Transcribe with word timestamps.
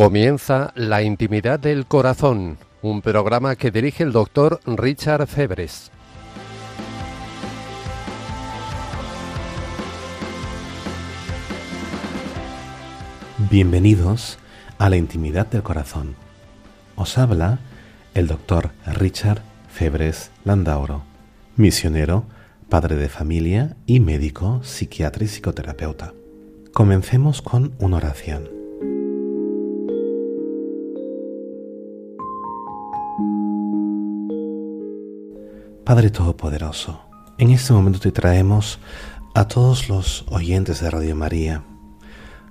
Comienza 0.00 0.72
La 0.76 1.02
Intimidad 1.02 1.60
del 1.60 1.84
Corazón, 1.84 2.56
un 2.80 3.02
programa 3.02 3.54
que 3.54 3.70
dirige 3.70 4.02
el 4.02 4.12
doctor 4.12 4.58
Richard 4.64 5.26
Febres. 5.26 5.90
Bienvenidos 13.50 14.38
a 14.78 14.88
La 14.88 14.96
Intimidad 14.96 15.48
del 15.48 15.62
Corazón. 15.62 16.16
Os 16.96 17.18
habla 17.18 17.58
el 18.14 18.26
doctor 18.26 18.70
Richard 18.86 19.42
Febres 19.68 20.30
Landauro, 20.44 21.02
misionero, 21.56 22.24
padre 22.70 22.96
de 22.96 23.10
familia 23.10 23.76
y 23.84 24.00
médico, 24.00 24.62
psiquiatra 24.64 25.24
y 25.24 25.28
psicoterapeuta. 25.28 26.14
Comencemos 26.72 27.42
con 27.42 27.74
una 27.78 27.98
oración. 27.98 28.59
Padre 35.84 36.10
Todopoderoso, 36.10 37.00
en 37.38 37.50
este 37.50 37.72
momento 37.72 38.00
te 38.00 38.12
traemos 38.12 38.78
a 39.34 39.48
todos 39.48 39.88
los 39.88 40.24
oyentes 40.28 40.80
de 40.80 40.90
Radio 40.90 41.16
María, 41.16 41.64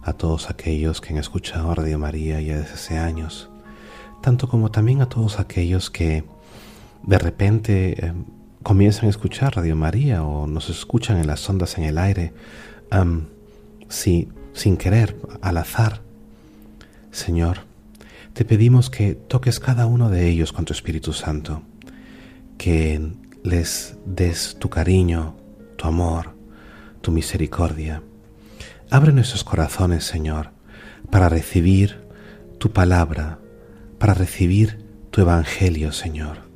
a 0.02 0.14
todos 0.14 0.50
aquellos 0.50 1.00
que 1.00 1.14
han 1.14 1.20
escuchado 1.20 1.74
Radio 1.76 2.00
María 2.00 2.42
ya 2.42 2.58
desde 2.58 2.74
hace 2.74 2.98
años, 2.98 3.50
tanto 4.22 4.50
como 4.50 4.72
también 4.72 5.02
a 5.02 5.10
todos 5.10 5.40
aquellos 5.40 5.92
que 5.92 6.24
de 7.04 7.18
repente 7.20 8.08
eh, 8.08 8.14
comienzan 8.64 9.06
a 9.06 9.10
escuchar 9.10 9.56
Radio 9.56 9.76
María 9.76 10.24
o 10.24 10.48
nos 10.48 10.70
escuchan 10.70 11.18
en 11.18 11.28
las 11.28 11.48
ondas 11.48 11.78
en 11.78 11.84
el 11.84 11.98
aire, 12.00 12.34
sin 13.90 14.78
querer, 14.78 15.16
al 15.42 15.58
azar. 15.58 16.02
Señor, 17.12 17.60
te 18.34 18.44
pedimos 18.44 18.90
que 18.90 19.14
toques 19.14 19.60
cada 19.60 19.86
uno 19.86 20.10
de 20.10 20.28
ellos 20.28 20.52
con 20.52 20.66
tu 20.66 20.74
Espíritu 20.74 21.14
Santo, 21.14 21.62
que 22.60 23.00
les 23.42 23.96
des 24.06 24.58
tu 24.60 24.70
cariño, 24.70 25.36
tu 25.78 25.88
amor, 25.88 26.36
tu 27.02 27.12
misericordia. 27.12 28.04
Abre 28.92 29.14
nuestros 29.14 29.46
corazones, 29.46 30.04
Señor, 30.04 30.52
para 31.10 31.30
recibir 31.30 32.04
tu 32.60 32.72
palabra, 32.72 33.40
para 33.98 34.14
recibir 34.14 34.86
tu 35.10 35.22
evangelio, 35.22 35.94
Señor. 35.94 36.50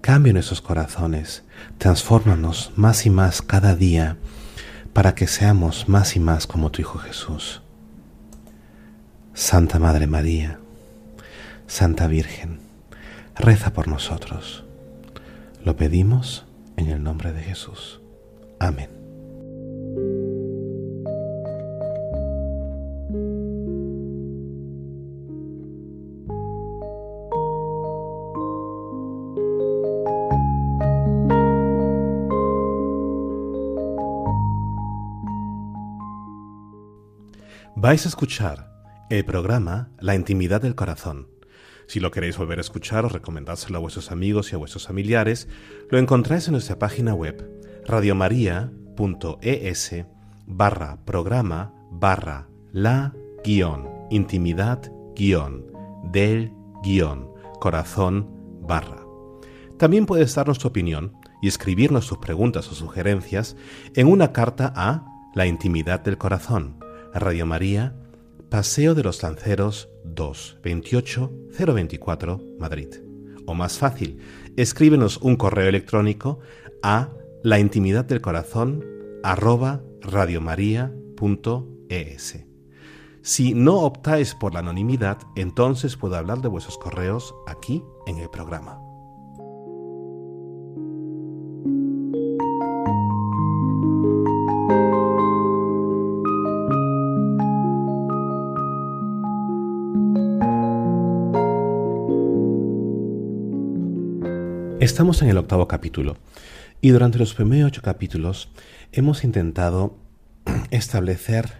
Cambia 0.00 0.32
nuestros 0.32 0.62
corazones, 0.62 1.44
transfórmanos 1.76 2.72
más 2.74 3.04
y 3.04 3.10
más 3.10 3.42
cada 3.42 3.76
día 3.76 4.16
para 4.94 5.14
que 5.14 5.26
seamos 5.26 5.86
más 5.86 6.16
y 6.16 6.20
más 6.20 6.46
como 6.46 6.70
tu 6.70 6.80
Hijo 6.80 6.98
Jesús. 6.98 7.60
Santa 9.34 9.78
Madre 9.78 10.06
María, 10.06 10.60
Santa 11.66 12.06
Virgen, 12.06 12.60
reza 13.36 13.74
por 13.74 13.86
nosotros 13.88 14.65
lo 15.66 15.74
pedimos 15.74 16.46
en 16.76 16.90
el 16.90 17.02
nombre 17.02 17.32
de 17.32 17.42
Jesús. 17.42 18.00
Amén. 18.60 18.88
Vais 37.74 38.06
a 38.06 38.08
escuchar 38.08 38.70
el 39.10 39.24
programa 39.24 39.90
La 39.98 40.14
Intimidad 40.14 40.62
del 40.62 40.76
Corazón 40.76 41.35
si 41.86 42.00
lo 42.00 42.10
queréis 42.10 42.36
volver 42.36 42.58
a 42.58 42.62
escuchar 42.62 43.04
o 43.04 43.08
recomendárselo 43.08 43.78
a 43.78 43.80
vuestros 43.80 44.10
amigos 44.10 44.52
y 44.52 44.54
a 44.54 44.58
vuestros 44.58 44.86
familiares, 44.86 45.48
lo 45.90 45.98
encontráis 45.98 46.46
en 46.48 46.52
nuestra 46.52 46.78
página 46.78 47.14
web 47.14 47.50
radiomaria.es 47.86 49.94
barra 50.46 50.98
programa 51.04 51.72
barra 51.90 52.48
la 52.72 53.12
guion 53.44 53.88
intimidad 54.10 54.90
guion 55.14 55.66
del 56.12 56.52
guion 56.82 57.30
corazón 57.60 58.28
barra. 58.62 59.04
También 59.78 60.06
puedes 60.06 60.34
darnos 60.34 60.58
tu 60.58 60.68
opinión 60.68 61.16
y 61.42 61.48
escribirnos 61.48 62.06
tus 62.06 62.18
preguntas 62.18 62.70
o 62.70 62.74
sugerencias 62.74 63.56
en 63.94 64.08
una 64.08 64.32
carta 64.32 64.72
a 64.74 65.04
La 65.34 65.46
Intimidad 65.46 66.00
del 66.00 66.18
Corazón, 66.18 66.78
Radio 67.12 67.46
María, 67.46 67.94
Paseo 68.48 68.94
de 68.94 69.02
los 69.02 69.22
Lanceros 69.22 69.88
2 70.14 70.58
28 70.62 71.32
024 71.58 72.40
Madrid. 72.58 72.88
O 73.46 73.54
más 73.54 73.78
fácil, 73.78 74.18
escríbenos 74.56 75.16
un 75.18 75.36
correo 75.36 75.68
electrónico 75.68 76.40
a 76.82 77.10
la 77.42 77.58
intimidad 77.58 78.04
del 78.04 78.20
corazón 78.20 78.84
arroba 79.22 79.82
radiomaria.es. 80.00 82.44
Si 83.22 83.54
no 83.54 83.78
optáis 83.80 84.34
por 84.34 84.52
la 84.54 84.60
anonimidad, 84.60 85.18
entonces 85.34 85.96
puedo 85.96 86.16
hablar 86.16 86.42
de 86.42 86.48
vuestros 86.48 86.78
correos 86.78 87.34
aquí 87.46 87.82
en 88.06 88.18
el 88.18 88.30
programa. 88.30 88.85
Estamos 104.96 105.20
en 105.20 105.28
el 105.28 105.36
octavo 105.36 105.68
capítulo 105.68 106.16
y 106.80 106.88
durante 106.88 107.18
los 107.18 107.34
primeros 107.34 107.68
ocho 107.68 107.82
capítulos 107.82 108.48
hemos 108.92 109.24
intentado 109.24 109.98
establecer 110.70 111.52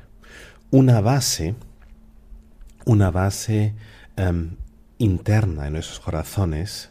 una 0.70 1.02
base, 1.02 1.54
una 2.86 3.10
base 3.10 3.75
em, 4.16 4.56
interna 4.96 5.66
en 5.66 5.75
nuestros 5.75 6.00
corazones 6.00 6.88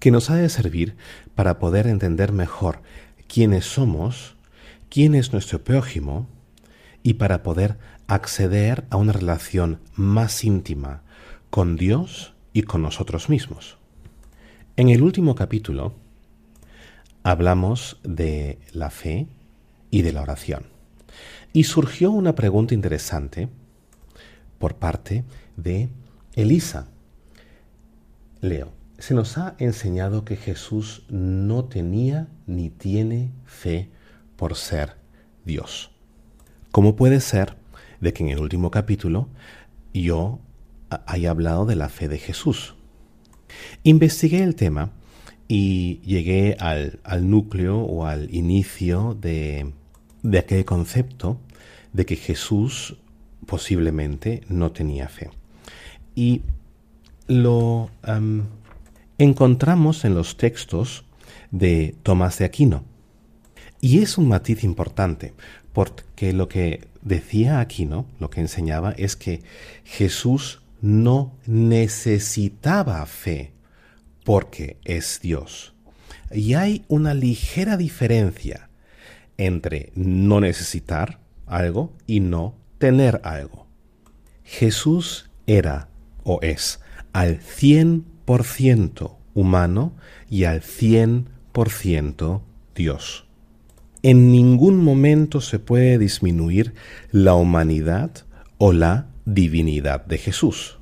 que 0.00 0.10
nos 0.10 0.28
ha 0.28 0.34
de 0.34 0.48
servir 0.48 0.96
para 1.36 1.60
poder 1.60 1.86
entender 1.86 2.32
mejor 2.32 2.82
quiénes 3.28 3.64
somos, 3.64 4.34
quién 4.90 5.14
es 5.14 5.32
nuestro 5.32 5.62
prójimo 5.62 6.26
y 7.04 7.14
para 7.14 7.44
poder 7.44 7.78
acceder 8.08 8.86
a 8.90 8.96
una 8.96 9.12
relación 9.12 9.78
más 9.94 10.42
íntima 10.42 11.04
con 11.50 11.76
Dios 11.76 12.34
y 12.52 12.62
con 12.62 12.82
nosotros 12.82 13.28
mismos. 13.28 13.78
En 14.76 14.88
el 14.88 15.02
último 15.02 15.36
capítulo 15.36 15.92
hablamos 17.22 18.00
de 18.02 18.58
la 18.72 18.90
fe 18.90 19.28
y 19.92 20.02
de 20.02 20.12
la 20.12 20.22
oración. 20.22 20.64
Y 21.52 21.62
surgió 21.62 22.10
una 22.10 22.34
pregunta 22.34 22.74
interesante 22.74 23.48
por 24.58 24.74
parte 24.74 25.22
de 25.56 25.90
Elisa. 26.34 26.88
Leo, 28.40 28.72
se 28.98 29.14
nos 29.14 29.38
ha 29.38 29.54
enseñado 29.58 30.24
que 30.24 30.34
Jesús 30.34 31.04
no 31.08 31.66
tenía 31.66 32.26
ni 32.48 32.68
tiene 32.68 33.30
fe 33.44 33.90
por 34.34 34.56
ser 34.56 34.96
Dios. 35.44 35.92
¿Cómo 36.72 36.96
puede 36.96 37.20
ser 37.20 37.54
de 38.00 38.12
que 38.12 38.24
en 38.24 38.30
el 38.30 38.40
último 38.40 38.72
capítulo 38.72 39.28
yo 39.92 40.40
haya 41.06 41.30
hablado 41.30 41.64
de 41.64 41.76
la 41.76 41.88
fe 41.88 42.08
de 42.08 42.18
Jesús? 42.18 42.74
Investigué 43.82 44.42
el 44.42 44.54
tema 44.54 44.92
y 45.48 46.00
llegué 46.00 46.56
al, 46.58 47.00
núcleo 47.28 47.78
o 47.78 48.06
al 48.06 48.34
inicio 48.34 49.16
de, 49.20 49.72
aquel 50.38 50.64
concepto 50.64 51.38
de 51.92 52.06
que 52.06 52.16
Jesús 52.16 52.96
posiblemente 53.46 54.42
no 54.48 54.72
tenía 54.72 55.08
fe. 55.08 55.30
Y 56.14 56.42
lo 57.26 57.90
encontramos 59.18 60.04
en 60.04 60.14
los 60.14 60.36
textos 60.36 61.04
de 61.50 61.94
Tomás 62.02 62.38
de 62.38 62.46
Aquino. 62.46 62.84
Y 63.80 63.98
es 63.98 64.16
un 64.16 64.28
matiz 64.28 64.64
importante, 64.64 65.34
porque 65.72 66.32
lo 66.32 66.48
que 66.48 66.88
decía 67.02 67.60
Aquino, 67.60 68.06
lo 68.18 68.30
que 68.30 68.40
enseñaba, 68.40 68.92
es 68.92 69.14
que 69.14 69.42
Jesús 69.84 70.62
no 70.84 71.32
necesitaba 71.46 73.06
fe 73.06 73.54
porque 74.22 74.76
es 74.84 75.18
Dios. 75.22 75.74
Y 76.30 76.52
hay 76.52 76.84
una 76.88 77.14
ligera 77.14 77.78
diferencia 77.78 78.68
entre 79.38 79.92
no 79.94 80.40
necesitar 80.40 81.20
algo 81.46 81.94
y 82.06 82.20
no 82.20 82.54
tener 82.76 83.22
algo. 83.24 83.66
Jesús 84.44 85.30
era 85.46 85.88
o 86.22 86.40
es 86.42 86.80
al 87.14 87.40
100% 87.40 89.16
humano 89.32 89.94
y 90.28 90.44
al 90.44 90.60
100% 90.60 92.42
Dios. 92.74 93.26
En 94.02 94.30
ningún 94.30 94.84
momento 94.84 95.40
se 95.40 95.58
puede 95.58 95.96
disminuir 95.96 96.74
la 97.10 97.32
humanidad 97.36 98.10
o 98.58 98.74
la 98.74 99.13
divinidad 99.24 100.04
de 100.04 100.18
Jesús. 100.18 100.78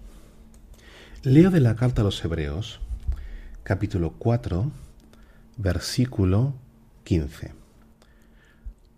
Leo 1.22 1.50
de 1.50 1.60
la 1.60 1.76
carta 1.76 2.02
a 2.02 2.04
los 2.04 2.24
Hebreos, 2.24 2.80
capítulo 3.62 4.14
4, 4.18 4.70
versículo 5.56 6.54
15. 7.04 7.54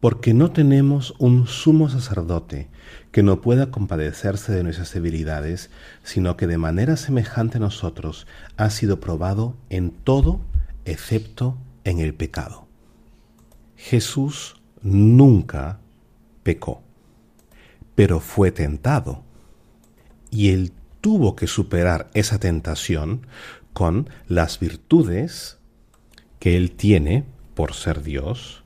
Porque 0.01 0.35
no 0.35 0.51
tenemos 0.51 1.15
un 1.19 1.47
sumo 1.47 1.89
sacerdote 1.89 2.69
que 3.11 3.23
no 3.23 3.41
pueda 3.41 3.71
compadecerse 3.71 4.53
de 4.53 4.63
nuestras 4.63 4.93
debilidades, 4.93 5.71
sino 6.03 6.37
que 6.37 6.47
de 6.47 6.59
manera 6.59 6.97
semejante 6.97 7.59
a 7.59 7.61
nosotros 7.61 8.27
ha 8.57 8.71
sido 8.71 9.01
probado 9.01 9.57
en 9.69 9.91
todo 9.91 10.41
excepto 10.85 11.59
en 11.85 12.01
el 12.01 12.15
pecado. 12.15 12.67
Jesús 13.77 14.57
nunca 14.83 15.81
pecó, 16.43 16.83
pero 17.95 18.21
fue 18.21 18.51
tentado. 18.51 19.23
Y 20.35 20.51
él 20.51 20.73
tuvo 21.01 21.37
que 21.37 21.47
superar 21.47 22.11
esa 22.13 22.41
tentación 22.41 23.25
con 23.73 24.11
las 24.27 24.59
virtudes 24.59 25.59
que 26.41 26.57
él 26.57 26.73
tiene 26.73 27.25
por 27.55 27.73
ser 27.73 28.03
Dios 28.03 28.65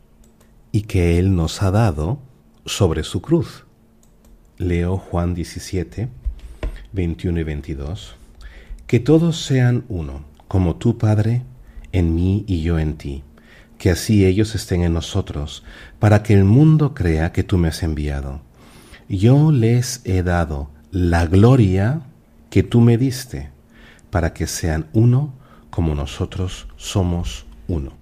y 0.73 0.83
que 0.83 1.19
él 1.19 1.37
nos 1.37 1.63
ha 1.63 1.71
dado 1.71 2.21
sobre 2.65 3.03
su 3.03 3.21
cruz. 3.21 3.67
Leo 4.57 4.97
Juan 4.97 5.35
17, 5.35 6.09
21 6.93 7.41
y 7.41 7.45
22. 7.45 8.17
Que 8.87 8.99
todos 8.99 9.43
sean 9.45 9.85
uno, 9.91 10.25
como 10.49 10.77
tú, 10.77 10.97
Padre, 10.97 11.43
en 11.93 12.15
mí 12.15 12.45
y 12.47 12.63
yo 12.63 12.79
en 12.79 12.97
ti, 12.97 13.25
que 13.77 13.91
así 13.91 14.25
ellos 14.25 14.55
estén 14.55 14.83
en 14.83 14.95
nosotros, 14.95 15.65
para 15.99 16.23
que 16.23 16.33
el 16.33 16.45
mundo 16.45 16.95
crea 16.95 17.31
que 17.31 17.43
tú 17.43 17.59
me 17.59 17.69
has 17.69 17.83
enviado. 17.83 18.41
Yo 19.11 19.53
les 19.53 20.01
he 20.05 20.23
dado 20.23 20.71
la 20.91 21.27
gloria 21.27 22.03
que 22.51 22.63
tú 22.63 22.81
me 22.81 22.97
diste, 22.97 23.51
para 24.11 24.33
que 24.33 24.47
sean 24.47 24.89
uno 24.93 25.35
como 25.71 25.95
nosotros 25.95 26.67
somos 26.77 27.47
uno. 27.67 27.93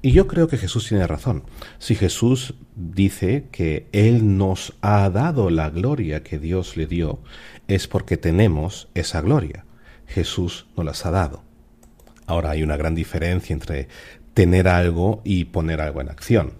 Y 0.00 0.12
yo 0.12 0.28
creo 0.28 0.46
que 0.46 0.58
Jesús 0.58 0.86
tiene 0.86 1.06
razón. 1.06 1.42
Si 1.78 1.96
Jesús 1.96 2.54
dice 2.76 3.48
que 3.50 3.88
Él 3.92 4.38
nos 4.38 4.74
ha 4.80 5.10
dado 5.10 5.50
la 5.50 5.70
gloria 5.70 6.22
que 6.22 6.38
Dios 6.38 6.76
le 6.76 6.86
dio, 6.86 7.18
es 7.66 7.88
porque 7.88 8.16
tenemos 8.16 8.88
esa 8.94 9.20
gloria. 9.20 9.64
Jesús 10.06 10.66
nos 10.76 10.86
las 10.86 11.04
ha 11.04 11.10
dado. 11.10 11.42
Ahora 12.26 12.50
hay 12.50 12.62
una 12.62 12.76
gran 12.76 12.94
diferencia 12.94 13.52
entre 13.52 13.88
tener 14.34 14.68
algo 14.68 15.20
y 15.24 15.46
poner 15.46 15.80
algo 15.80 16.00
en 16.00 16.10
acción. 16.10 16.52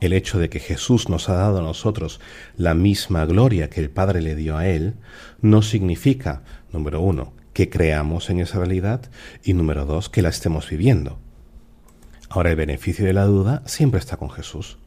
El 0.00 0.12
hecho 0.12 0.38
de 0.38 0.48
que 0.48 0.60
Jesús 0.60 1.08
nos 1.08 1.28
ha 1.28 1.34
dado 1.34 1.58
a 1.58 1.62
nosotros 1.62 2.20
la 2.56 2.74
misma 2.74 3.24
gloria 3.24 3.68
que 3.68 3.80
el 3.80 3.90
Padre 3.90 4.22
le 4.22 4.34
dio 4.36 4.56
a 4.56 4.66
Él, 4.68 4.94
no 5.40 5.62
significa, 5.62 6.42
número 6.72 7.00
uno, 7.00 7.32
que 7.52 7.68
creamos 7.68 8.30
en 8.30 8.40
esa 8.40 8.58
realidad 8.58 9.10
y 9.42 9.54
número 9.54 9.84
dos, 9.84 10.08
que 10.08 10.22
la 10.22 10.28
estemos 10.28 10.70
viviendo. 10.70 11.18
Ahora 12.28 12.50
el 12.50 12.56
beneficio 12.56 13.04
de 13.04 13.12
la 13.12 13.24
duda 13.24 13.62
siempre 13.66 13.98
está 13.98 14.16
con 14.16 14.30
Jesús. 14.30 14.78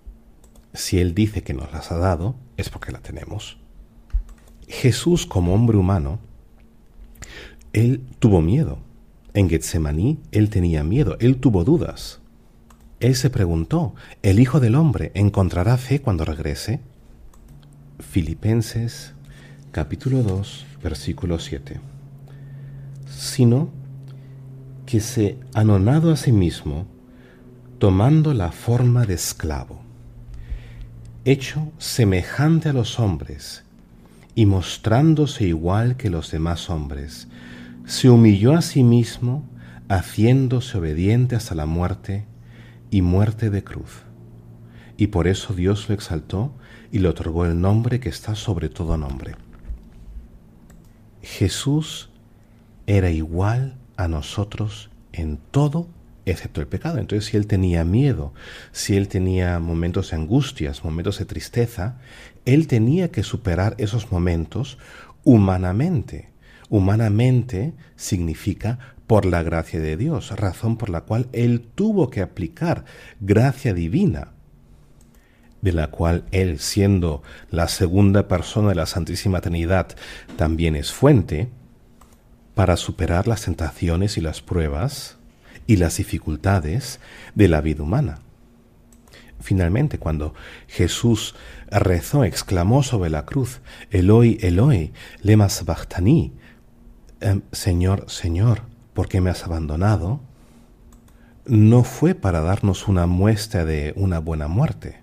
Si 0.73 0.99
Él 0.99 1.13
dice 1.13 1.43
que 1.43 1.53
nos 1.53 1.71
las 1.73 1.91
ha 1.91 1.97
dado, 1.97 2.35
es 2.55 2.69
porque 2.69 2.91
la 2.91 2.99
tenemos. 2.99 3.57
Jesús 4.67 5.25
como 5.25 5.53
hombre 5.53 5.77
humano, 5.77 6.19
Él 7.73 8.05
tuvo 8.19 8.41
miedo 8.41 8.79
en 9.33 9.49
Getsemaní 9.49 10.19
él 10.31 10.49
tenía 10.49 10.83
miedo, 10.83 11.17
él 11.19 11.37
tuvo 11.37 11.63
dudas. 11.63 12.20
Él 13.01 13.15
se 13.15 13.31
preguntó, 13.31 13.95
¿el 14.21 14.39
Hijo 14.39 14.59
del 14.59 14.75
Hombre 14.75 15.11
encontrará 15.15 15.75
fe 15.77 16.01
cuando 16.01 16.23
regrese? 16.23 16.81
Filipenses 17.99 19.13
capítulo 19.71 20.21
2, 20.21 20.67
versículo 20.83 21.39
7. 21.39 21.79
Sino 23.09 23.71
que 24.85 24.99
se 24.99 25.39
anonado 25.55 26.11
a 26.11 26.15
sí 26.15 26.31
mismo, 26.31 26.85
tomando 27.79 28.35
la 28.35 28.51
forma 28.51 29.07
de 29.07 29.15
esclavo, 29.15 29.81
hecho 31.25 31.71
semejante 31.79 32.69
a 32.69 32.73
los 32.73 32.99
hombres, 32.99 33.63
y 34.35 34.45
mostrándose 34.45 35.45
igual 35.45 35.97
que 35.97 36.11
los 36.11 36.29
demás 36.29 36.69
hombres, 36.69 37.27
se 37.83 38.11
humilló 38.11 38.53
a 38.53 38.61
sí 38.61 38.83
mismo, 38.83 39.43
haciéndose 39.89 40.77
obediente 40.77 41.35
hasta 41.35 41.55
la 41.55 41.65
muerte 41.65 42.25
y 42.91 43.01
muerte 43.01 43.49
de 43.49 43.63
cruz. 43.63 44.03
Y 44.97 45.07
por 45.07 45.27
eso 45.27 45.55
Dios 45.55 45.89
lo 45.89 45.95
exaltó 45.95 46.53
y 46.91 46.99
le 46.99 47.07
otorgó 47.07 47.45
el 47.45 47.59
nombre 47.59 47.99
que 47.99 48.09
está 48.09 48.35
sobre 48.35 48.69
todo 48.69 48.97
nombre. 48.97 49.35
Jesús 51.23 52.11
era 52.85 53.09
igual 53.09 53.77
a 53.97 54.07
nosotros 54.07 54.91
en 55.13 55.37
todo 55.49 55.87
excepto 56.25 56.61
el 56.61 56.67
pecado. 56.67 56.99
Entonces, 56.99 57.31
si 57.31 57.37
él 57.37 57.47
tenía 57.47 57.83
miedo, 57.83 58.33
si 58.71 58.95
él 58.95 59.07
tenía 59.07 59.57
momentos 59.57 60.11
de 60.11 60.17
angustias, 60.17 60.83
momentos 60.83 61.17
de 61.17 61.25
tristeza, 61.25 61.97
él 62.45 62.67
tenía 62.67 63.09
que 63.09 63.23
superar 63.23 63.73
esos 63.79 64.11
momentos 64.11 64.77
humanamente 65.23 66.31
Humanamente 66.71 67.73
significa 67.97 68.95
por 69.11 69.25
la 69.25 69.43
gracia 69.43 69.81
de 69.81 69.97
Dios, 69.97 70.31
razón 70.39 70.77
por 70.77 70.89
la 70.89 71.01
cual 71.01 71.27
Él 71.33 71.67
tuvo 71.75 72.09
que 72.09 72.21
aplicar 72.21 72.85
gracia 73.19 73.73
divina, 73.73 74.29
de 75.61 75.73
la 75.73 75.87
cual 75.87 76.23
Él, 76.31 76.59
siendo 76.59 77.21
la 77.49 77.67
segunda 77.67 78.29
persona 78.29 78.69
de 78.69 78.75
la 78.75 78.85
Santísima 78.85 79.41
Trinidad, 79.41 79.97
también 80.37 80.77
es 80.77 80.93
fuente, 80.93 81.49
para 82.55 82.77
superar 82.77 83.27
las 83.27 83.41
tentaciones 83.41 84.15
y 84.15 84.21
las 84.21 84.41
pruebas 84.41 85.17
y 85.67 85.75
las 85.75 85.97
dificultades 85.97 87.01
de 87.35 87.49
la 87.49 87.59
vida 87.59 87.83
humana. 87.83 88.19
Finalmente, 89.41 89.97
cuando 89.97 90.33
Jesús 90.69 91.35
rezó, 91.69 92.23
exclamó 92.23 92.81
sobre 92.81 93.09
la 93.09 93.25
cruz, 93.25 93.59
Eloi, 93.89 94.37
Eloi, 94.39 94.93
lema 95.21 95.49
sabachthani, 95.49 96.31
Em, 97.21 97.43
Señor, 97.51 98.05
Señor, 98.09 98.63
¿por 98.93 99.07
qué 99.07 99.21
me 99.21 99.29
has 99.29 99.43
abandonado? 99.43 100.19
no 101.45 101.83
fue 101.83 102.15
para 102.15 102.41
darnos 102.41 102.87
una 102.87 103.07
muestra 103.07 103.65
de 103.65 103.93
una 103.95 104.19
buena 104.19 104.47
muerte, 104.47 105.01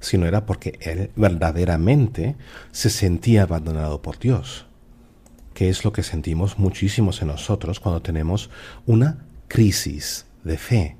sino 0.00 0.26
era 0.26 0.46
porque 0.46 0.78
él 0.80 1.10
verdaderamente 1.16 2.36
se 2.72 2.90
sentía 2.90 3.42
abandonado 3.42 4.02
por 4.02 4.18
Dios, 4.18 4.66
que 5.54 5.68
es 5.68 5.84
lo 5.84 5.92
que 5.92 6.02
sentimos 6.02 6.58
muchísimos 6.58 7.22
en 7.22 7.28
nosotros 7.28 7.80
cuando 7.80 8.02
tenemos 8.02 8.50
una 8.86 9.24
crisis 9.48 10.26
de 10.44 10.58
fe. 10.58 10.96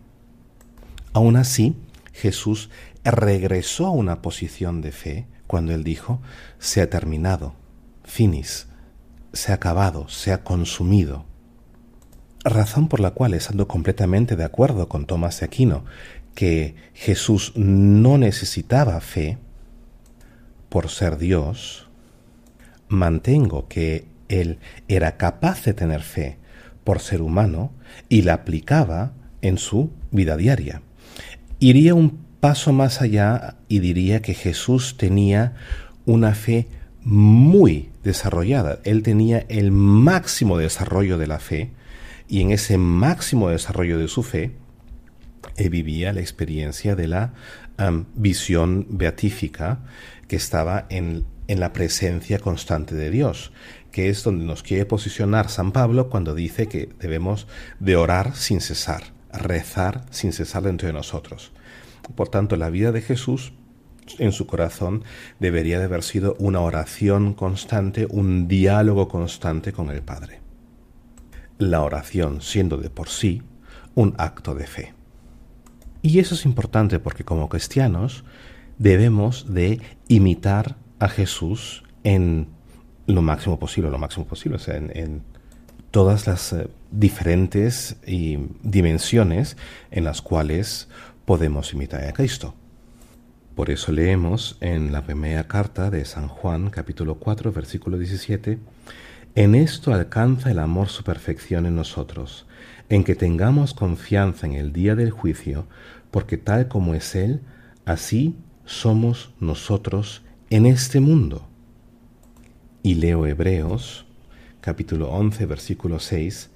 Aún 1.13 1.37
así, 1.37 1.77
Jesús 2.13 2.71
regresó 3.05 3.87
a 3.87 3.91
una 3.91 4.23
posición 4.23 4.81
de 4.81 4.93
fe 4.93 5.27
cuando 5.47 5.73
él 5.73 5.83
dijo, 5.83 6.21
se 6.59 6.83
ha 6.83 6.91
terminado, 6.91 7.55
finis, 8.05 8.69
se 9.33 9.53
ha 9.53 9.57
acabado, 9.57 10.09
se 10.09 10.33
ha 10.33 10.45
consumido. 10.45 11.28
Razón 12.45 12.89
por 12.89 13.01
la 13.01 13.11
cual, 13.11 13.35
estando 13.35 13.67
completamente 13.67 14.37
de 14.37 14.45
acuerdo 14.45 14.89
con 14.89 15.07
Tomás 15.07 15.41
de 15.41 15.47
Aquino, 15.47 15.85
que 16.35 16.77
Jesús 16.95 17.53
no 17.57 18.17
necesitaba 18.17 19.01
fe 19.01 19.39
por 20.69 20.89
ser 20.89 21.19
Dios, 21.19 21.89
mantengo 22.89 23.67
que 23.67 24.07
Él 24.29 24.59
era 24.87 25.17
capaz 25.17 25.65
de 25.65 25.75
tener 25.75 26.03
fe 26.03 26.39
por 26.85 27.01
ser 27.01 27.23
humano 27.23 27.73
y 28.09 28.23
la 28.23 28.35
aplicaba 28.35 29.13
en 29.43 29.59
su 29.59 29.91
vida 30.11 30.37
diaria. 30.37 30.83
Iría 31.59 31.95
un 31.95 32.25
paso 32.41 32.73
más 32.73 33.03
allá 33.03 33.57
y 33.69 33.81
diría 33.81 34.23
que 34.23 34.35
Jesús 34.35 34.97
tenía 34.97 35.55
una 36.07 36.35
fe 36.35 36.69
muy 37.03 37.91
desarrollada. 38.05 38.79
Él 38.85 39.03
tenía 39.03 39.45
el 39.49 39.73
máximo 39.73 40.57
desarrollo 40.57 41.19
de 41.19 41.27
la 41.27 41.41
fe 41.41 41.73
y 42.29 42.43
en 42.43 42.51
ese 42.51 42.79
máximo 42.79 43.49
desarrollo 43.49 43.99
de 43.99 44.09
su 44.09 44.23
fe 44.23 44.53
él 45.57 45.71
vivía 45.71 46.13
la 46.13 46.21
experiencia 46.21 46.95
de 46.95 47.09
la 47.09 47.33
visión 48.15 48.87
beatífica 48.91 49.81
que 50.27 50.37
estaba 50.37 50.87
en, 50.91 51.25
en 51.47 51.61
la 51.61 51.73
presencia 51.73 52.39
constante 52.39 52.95
de 52.95 53.11
Dios, 53.11 53.53
que 53.93 54.09
es 54.09 54.23
donde 54.23 54.45
nos 54.45 54.63
quiere 54.63 54.85
posicionar 54.85 55.49
San 55.49 55.73
Pablo 55.73 56.11
cuando 56.11 56.35
dice 56.35 56.67
que 56.69 56.89
debemos 57.01 57.47
de 57.81 57.97
orar 57.97 58.35
sin 58.35 58.61
cesar, 58.61 59.05
rezar 59.33 60.05
sin 60.11 60.33
cesar 60.33 60.65
dentro 60.65 60.87
de 60.87 60.93
nosotros. 60.93 61.53
Por 62.15 62.29
tanto, 62.29 62.57
la 62.57 62.71
vida 62.71 62.93
de 62.93 63.03
Jesús 63.03 63.53
en 64.19 64.33
su 64.33 64.47
corazón 64.47 65.05
debería 65.39 65.79
de 65.79 65.85
haber 65.85 66.03
sido 66.03 66.37
una 66.39 66.61
oración 66.61 67.35
constante, 67.35 68.07
un 68.09 68.49
diálogo 68.49 69.09
constante 69.09 69.73
con 69.73 69.91
el 69.91 70.03
Padre. 70.03 70.48
La 71.59 71.83
oración 71.83 72.41
siendo 72.41 72.79
de 72.79 72.91
por 72.91 73.09
sí 73.09 73.43
un 73.95 74.15
acto 74.19 74.55
de 74.55 74.67
fe. 74.67 74.95
Y 76.03 76.21
eso 76.21 76.35
es 76.35 76.45
importante 76.45 77.01
porque 77.01 77.25
como 77.25 77.49
cristianos 77.49 78.25
debemos 78.79 79.53
de 79.53 79.81
imitar 80.07 80.77
a 80.99 81.09
Jesús 81.09 81.83
en 82.05 82.49
lo 83.07 83.23
máximo 83.23 83.59
posible, 83.59 83.91
lo 83.91 83.99
máximo 83.99 84.27
posible, 84.27 84.57
o 84.57 84.61
sea, 84.61 84.77
en, 84.77 85.23
todas 85.91 86.27
las 86.27 86.53
eh, 86.53 86.69
diferentes 86.91 87.97
dimensiones 88.63 89.57
en 89.91 90.05
las 90.05 90.21
cuales 90.21 90.89
podemos 91.25 91.73
imitar 91.73 92.05
a 92.05 92.13
Cristo. 92.13 92.55
Por 93.55 93.71
eso 93.71 93.91
leemos 93.91 94.59
en 94.61 94.93
la 94.93 95.03
primera 95.03 95.49
carta 95.49 95.91
de 95.91 96.05
San 96.05 96.29
Juan, 96.29 96.71
capítulo 96.71 97.17
4, 97.17 97.53
versículo 97.53 97.99
17, 97.99 98.59
En 99.39 99.55
esto 99.55 99.95
alcanza 99.95 100.51
el 100.51 100.59
amor 100.59 100.89
su 100.89 101.05
perfección 101.05 101.65
en 101.65 101.77
nosotros, 101.77 102.45
en 102.89 103.05
que 103.05 103.15
tengamos 103.15 103.73
confianza 103.73 104.49
en 104.49 104.55
el 104.55 104.73
día 104.73 104.97
del 104.97 105.13
juicio, 105.13 105.69
porque 106.11 106.39
tal 106.39 106.67
como 106.67 106.93
es 106.93 107.15
Él, 107.15 107.43
así 107.85 108.35
somos 108.65 109.33
nosotros 109.39 110.25
en 110.51 110.67
este 110.67 110.99
mundo. 110.99 111.47
Y 112.83 112.97
leo 112.97 113.29
Hebreos, 113.29 114.07
capítulo 114.61 115.09
11, 115.11 115.47
versículo 115.47 116.01
6, 116.01 116.51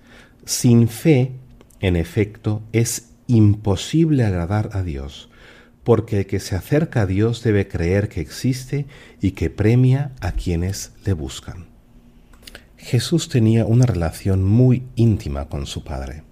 Sin 0.44 0.88
fe, 0.88 1.36
en 1.78 1.94
efecto, 1.94 2.64
es 2.72 3.10
imposible 3.28 4.24
agradar 4.24 4.70
a 4.72 4.82
Dios, 4.82 5.30
porque 5.84 6.18
el 6.18 6.26
que 6.26 6.40
se 6.40 6.56
acerca 6.56 7.02
a 7.02 7.06
Dios 7.06 7.44
debe 7.44 7.68
creer 7.68 8.08
que 8.08 8.20
existe 8.20 8.86
y 9.20 9.30
que 9.30 9.50
premia 9.50 10.10
a 10.20 10.32
quienes 10.32 10.90
le 11.04 11.12
buscan. 11.12 11.71
Jesús 12.82 13.28
tenía 13.28 13.64
una 13.64 13.86
relación 13.86 14.42
muy 14.42 14.82
íntima 14.96 15.48
con 15.48 15.66
su 15.66 15.84
Padre. 15.84 16.24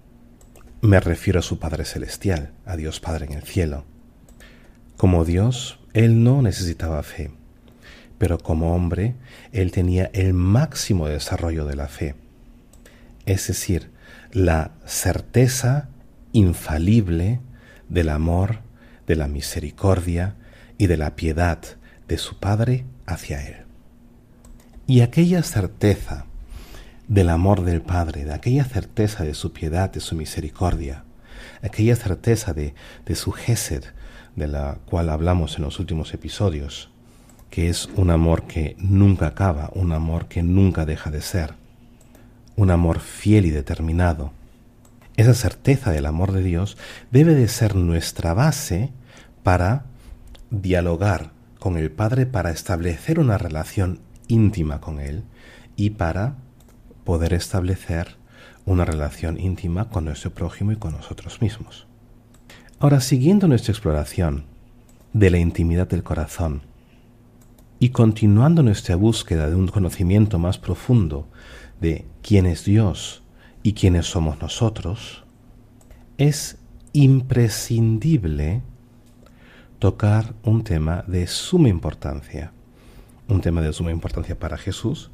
Me 0.81 0.99
refiero 0.99 1.39
a 1.39 1.43
su 1.43 1.61
Padre 1.61 1.85
Celestial, 1.85 2.51
a 2.67 2.77
Dios 2.77 2.99
Padre 2.99 3.27
en 3.27 3.35
el 3.35 3.45
cielo. 3.45 3.85
Como 4.97 5.25
Dios, 5.25 5.79
Él 5.93 6.25
no 6.25 6.43
necesitaba 6.43 7.05
fe, 7.05 7.31
pero 8.19 8.37
como 8.37 8.75
hombre, 8.75 9.15
Él 9.53 9.71
tenía 9.71 10.11
el 10.13 10.35
máximo 10.35 11.07
desarrollo 11.07 11.67
de 11.67 11.77
la 11.77 11.87
fe, 11.87 12.17
es 13.27 13.47
decir, 13.47 13.93
la 14.33 14.73
certeza 14.85 15.89
infalible 16.33 17.41
del 17.89 18.09
amor 18.09 18.59
de 19.07 19.15
la 19.15 19.29
misericordia 19.29 20.35
y 20.79 20.89
de 20.89 20.97
la 20.97 21.15
piedad 21.15 21.61
de 22.09 22.19
su 22.19 22.41
Padre 22.41 22.87
hacia 23.07 23.47
él. 23.47 23.57
Y 24.89 25.03
aquella 25.03 25.45
certeza 25.45 26.27
del 27.11 27.29
amor 27.29 27.65
del 27.65 27.83
Padre, 27.83 28.25
de 28.25 28.33
aquella 28.33 28.65
certeza 28.65 29.25
de 29.25 29.35
su 29.35 29.53
piedad, 29.53 29.91
de 29.91 29.99
su 29.99 30.15
misericordia, 30.15 31.03
aquella 31.61 31.97
certeza 31.97 32.55
de, 32.55 32.73
de 33.05 33.17
su 33.17 33.33
Gesed, 33.33 33.83
de 34.37 34.47
la 34.47 34.79
cual 34.87 35.09
hablamos 35.09 35.57
en 35.57 35.65
los 35.65 35.81
últimos 35.81 36.15
episodios, 36.15 36.89
que 37.51 37.69
es 37.69 37.89
un 37.97 38.11
amor 38.11 38.45
que 38.45 38.77
nunca 38.79 39.27
acaba, 39.27 39.73
un 39.75 39.91
amor 39.91 40.29
que 40.29 40.45
nunca 40.45 40.87
deja 40.87 41.11
de 41.11 41.21
ser, 41.21 41.55
un 42.55 42.71
amor 42.71 43.01
fiel 43.01 43.45
y 43.45 43.51
determinado. 43.51 44.31
Esa 45.17 45.35
certeza 45.35 45.91
del 45.91 46.07
amor 46.07 46.31
de 46.31 46.45
Dios 46.45 46.77
debe 47.11 47.35
de 47.35 47.49
ser 47.49 47.75
nuestra 47.75 48.35
base 48.35 48.93
para 49.43 49.85
dialogar 50.51 51.33
con 51.59 51.77
el 51.77 51.91
Padre, 51.91 52.27
para 52.27 52.53
establecer 52.53 53.19
una 53.19 53.37
relación 53.37 53.99
íntima 54.29 54.81
con 54.81 55.01
Él 55.01 55.25
y 55.75 55.91
para 55.91 56.37
poder 57.05 57.33
establecer 57.33 58.17
una 58.67 58.85
relación 58.85 59.39
íntima 59.39 59.89
con 59.89 60.05
nuestro 60.05 60.31
prójimo 60.31 60.73
y 60.73 60.77
con 60.77 60.93
nosotros 60.93 61.41
mismos. 61.41 61.87
Ahora, 62.79 63.01
siguiendo 63.01 63.49
nuestra 63.49 63.73
exploración 63.73 64.45
de 65.13 65.31
la 65.31 65.39
intimidad 65.39 65.89
del 65.89 66.03
corazón 66.03 66.63
y 67.79 67.91
continuando 67.91 68.63
nuestra 68.63 68.97
búsqueda 68.97 69.49
de 69.49 69.57
un 69.57 69.67
conocimiento 69.69 70.39
más 70.39 70.59
profundo 70.59 71.29
de 71.81 72.07
quién 72.23 72.47
es 72.47 72.65
Dios 72.65 73.23
y 73.63 73.73
quiénes 73.73 74.07
somos 74.07 74.41
nosotros, 74.41 75.25
es 76.19 76.59
imprescindible 76.93 78.63
tocar 79.79 80.35
un 80.43 80.63
tema 80.63 81.05
de 81.07 81.27
suma 81.27 81.69
importancia, 81.69 82.53
un 83.29 83.41
tema 83.41 83.63
de 83.63 83.73
suma 83.73 83.91
importancia 83.91 84.39
para 84.39 84.59
Jesús 84.59 85.11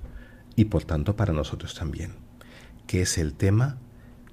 y 0.56 0.64
por 0.64 0.84
tanto 0.84 1.14
para 1.14 1.32
nosotros 1.32 1.74
también, 1.74 2.14
que 2.86 3.02
es 3.02 3.18
el 3.18 3.34
tema 3.34 3.76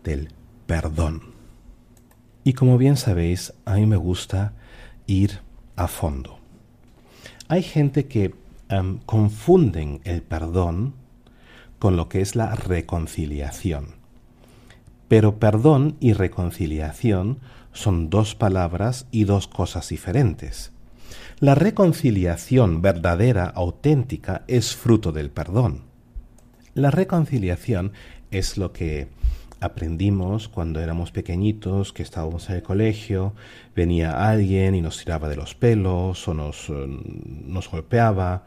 del 0.03 0.29
perdón. 0.65 1.33
Y 2.43 2.53
como 2.53 2.77
bien 2.77 2.97
sabéis, 2.97 3.53
a 3.65 3.75
mí 3.75 3.85
me 3.85 3.97
gusta 3.97 4.53
ir 5.05 5.41
a 5.75 5.87
fondo. 5.87 6.39
Hay 7.47 7.61
gente 7.61 8.07
que 8.07 8.33
em, 8.69 8.99
confunden 9.05 10.01
el 10.05 10.21
perdón 10.23 10.93
con 11.79 11.97
lo 11.97 12.09
que 12.09 12.21
es 12.21 12.35
la 12.35 12.55
reconciliación. 12.55 13.95
Pero 15.07 15.37
perdón 15.37 15.97
y 15.99 16.13
reconciliación 16.13 17.39
son 17.73 18.09
dos 18.09 18.35
palabras 18.35 19.07
y 19.11 19.25
dos 19.25 19.47
cosas 19.47 19.89
diferentes. 19.89 20.71
La 21.39 21.55
reconciliación 21.55 22.81
verdadera, 22.81 23.45
auténtica, 23.45 24.43
es 24.47 24.75
fruto 24.75 25.11
del 25.11 25.29
perdón. 25.29 25.92
La 26.75 26.89
reconciliación 26.89 27.91
es 28.31 28.57
lo 28.57 28.73
que 28.73 29.07
aprendimos 29.59 30.49
cuando 30.49 30.79
éramos 30.79 31.11
pequeñitos, 31.11 31.93
que 31.93 32.01
estábamos 32.01 32.49
en 32.49 32.55
el 32.55 32.63
colegio, 32.63 33.33
venía 33.75 34.27
alguien 34.27 34.73
y 34.73 34.81
nos 34.81 34.97
tiraba 34.97 35.29
de 35.29 35.35
los 35.35 35.53
pelos 35.53 36.27
o 36.27 36.33
nos, 36.33 36.69
eh, 36.69 36.87
nos 37.45 37.69
golpeaba 37.69 38.45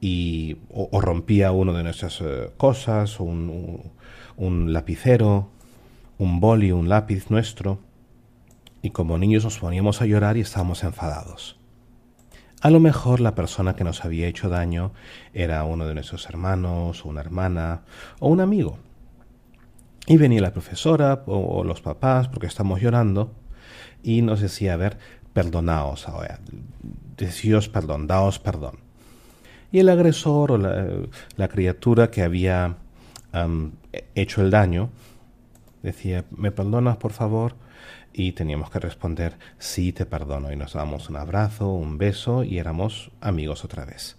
y, 0.00 0.56
o, 0.68 1.00
rompía 1.00 1.52
uno 1.52 1.72
de 1.72 1.84
nuestras 1.84 2.20
eh, 2.20 2.50
cosas, 2.56 3.20
un, 3.20 3.92
un 4.36 4.72
lapicero, 4.72 5.50
un 6.18 6.40
boli, 6.40 6.72
un 6.72 6.88
lápiz 6.88 7.30
nuestro 7.30 7.78
y 8.82 8.90
como 8.90 9.16
niños 9.16 9.44
nos 9.44 9.58
poníamos 9.60 10.02
a 10.02 10.06
llorar 10.06 10.36
y 10.36 10.40
estábamos 10.40 10.82
enfadados. 10.82 11.59
A 12.62 12.68
lo 12.68 12.78
mejor 12.78 13.20
la 13.20 13.34
persona 13.34 13.74
que 13.74 13.84
nos 13.84 14.04
había 14.04 14.28
hecho 14.28 14.50
daño 14.50 14.92
era 15.32 15.64
uno 15.64 15.86
de 15.86 15.94
nuestros 15.94 16.28
hermanos, 16.28 17.04
o 17.04 17.08
una 17.08 17.22
hermana, 17.22 17.82
o 18.18 18.28
un 18.28 18.40
amigo. 18.40 18.78
Y 20.06 20.18
venía 20.18 20.42
la 20.42 20.52
profesora 20.52 21.22
o, 21.26 21.64
los 21.64 21.80
papás, 21.80 22.28
porque 22.28 22.46
estamos 22.46 22.82
llorando, 22.82 23.32
y 24.02 24.20
nos 24.20 24.40
decía, 24.40 24.74
a 24.74 24.76
ver, 24.76 24.98
perdonaos 25.32 26.06
ahora, 26.06 26.40
decíos 27.16 27.68
perdón, 27.70 28.06
daos 28.06 28.38
perdón. 28.38 28.80
Y 29.72 29.78
el 29.78 29.88
agresor 29.88 30.52
o 30.52 30.58
la, 30.58 31.48
criatura 31.48 32.10
que 32.10 32.22
había 32.22 32.76
hecho 34.14 34.42
el 34.42 34.50
daño 34.50 34.90
decía, 35.82 36.24
¿me 36.30 36.50
perdonas 36.50 36.96
por 36.98 37.12
favor? 37.12 37.54
Y 38.12 38.32
teníamos 38.32 38.70
que 38.70 38.80
responder 38.80 39.38
sí, 39.58 39.92
te 39.92 40.06
perdono 40.06 40.52
y 40.52 40.56
nos 40.56 40.74
dábamos 40.74 41.08
un 41.08 41.16
abrazo, 41.16 41.72
un 41.72 41.98
beso 41.98 42.44
y 42.44 42.58
éramos 42.58 43.10
amigos 43.20 43.64
otra 43.64 43.84
vez. 43.84 44.16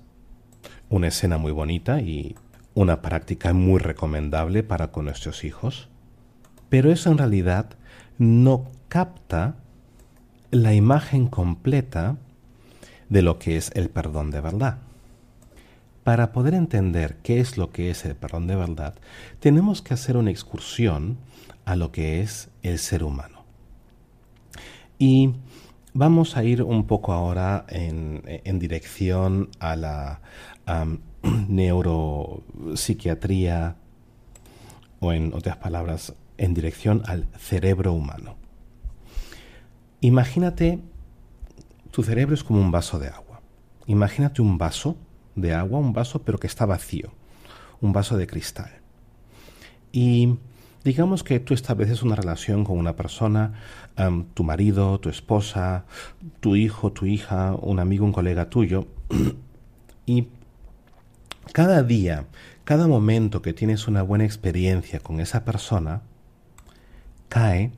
Una 0.89 1.07
escena 1.07 1.37
muy 1.37 1.51
bonita 1.51 2.01
y 2.01 2.35
una 2.73 3.01
práctica 3.01 3.53
muy 3.53 3.79
recomendable 3.79 4.63
para 4.63 4.91
con 4.91 5.05
nuestros 5.05 5.43
hijos, 5.43 5.89
pero 6.69 6.91
eso 6.91 7.11
en 7.11 7.17
realidad 7.17 7.71
no 8.17 8.71
capta 8.87 9.55
la 10.51 10.73
imagen 10.73 11.27
completa 11.27 12.17
de 13.09 13.21
lo 13.21 13.39
que 13.39 13.57
es 13.57 13.71
el 13.73 13.89
perdón 13.89 14.31
de 14.31 14.41
verdad. 14.41 14.77
Para 16.03 16.31
poder 16.31 16.53
entender 16.53 17.17
qué 17.23 17.39
es 17.39 17.57
lo 17.57 17.71
que 17.71 17.89
es 17.91 18.05
el 18.05 18.15
perdón 18.15 18.47
de 18.47 18.55
verdad, 18.55 18.95
tenemos 19.39 19.81
que 19.81 19.93
hacer 19.93 20.17
una 20.17 20.31
excursión 20.31 21.17
a 21.65 21.75
lo 21.75 21.91
que 21.91 22.21
es 22.21 22.49
el 22.63 22.79
ser 22.79 23.03
humano. 23.03 23.30
Y 25.01 25.33
vamos 25.95 26.37
a 26.37 26.43
ir 26.43 26.61
un 26.61 26.85
poco 26.85 27.11
ahora 27.11 27.65
en, 27.69 28.59
dirección 28.59 29.49
a 29.59 29.75
la 29.75 30.21
neuropsiquiatría 31.23 33.77
o 34.99 35.11
en 35.11 35.33
otras 35.33 35.57
palabras, 35.57 36.13
en 36.37 36.53
dirección 36.53 37.01
al 37.07 37.27
cerebro 37.39 37.93
humano. 37.93 38.35
Imagínate, 40.01 40.77
tu 41.89 42.03
cerebro 42.03 42.35
es 42.35 42.43
como 42.43 42.61
un 42.61 42.69
vaso 42.69 42.99
de 42.99 43.07
agua. 43.07 43.41
Imagínate 43.87 44.43
un 44.43 44.59
vaso 44.59 44.97
de 45.35 45.55
agua, 45.55 45.79
un 45.79 45.93
vaso 45.93 46.21
pero 46.21 46.37
que 46.37 46.45
está 46.45 46.67
vacío, 46.67 47.11
un 47.81 47.91
vaso 47.91 48.17
de 48.17 48.27
cristal. 48.27 48.69
Y 49.91 50.37
Digamos 50.83 51.23
que 51.23 51.39
tú 51.39 51.53
estableces 51.53 52.01
una 52.01 52.15
relación 52.15 52.63
con 52.63 52.77
una 52.77 52.95
persona, 52.95 53.53
tu 54.33 54.43
marido, 54.43 54.99
tu 54.99 55.09
esposa, 55.09 55.85
tu 56.39 56.55
hijo, 56.55 56.91
tu 56.91 57.05
hija, 57.05 57.53
un 57.53 57.79
amigo, 57.79 58.03
un 58.05 58.11
colega 58.11 58.49
tuyo, 58.49 58.87
y 60.05 60.27
cada 61.53 61.83
día, 61.83 62.25
cada 62.63 62.87
momento 62.87 63.41
que 63.41 63.53
tienes 63.53 63.87
una 63.87 64.01
buena 64.01 64.25
experiencia 64.25 64.99
con 64.99 65.19
esa 65.19 65.45
persona, 65.45 66.01
cae 67.29 67.71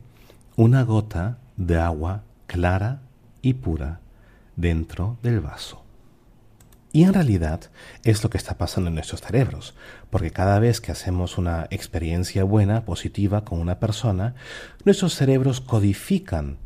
una 0.55 0.83
gota 0.83 1.39
de 1.57 1.79
agua 1.79 2.24
clara 2.48 3.01
y 3.41 3.55
pura 3.55 4.00
dentro 4.55 5.17
del 5.24 5.41
vaso. 5.41 5.83
Y 6.91 7.03
en 7.03 7.13
realidad 7.13 7.72
es 8.03 8.24
lo 8.24 8.29
que 8.29 8.38
está 8.38 8.57
pasando 8.57 8.89
en 8.89 8.95
nuestros 8.95 9.22
cerebros, 9.22 9.74
porque 10.13 10.29
cada 10.29 10.60
vez 10.60 10.79
que 10.79 10.91
hacemos 10.91 11.39
una 11.39 11.65
experiencia 11.72 12.43
buena, 12.43 12.86
positiva 12.86 13.43
con 13.43 13.60
una 13.60 13.79
persona, 13.79 14.36
nuestros 14.86 15.15
cerebros 15.15 15.60
codifican 15.60 16.60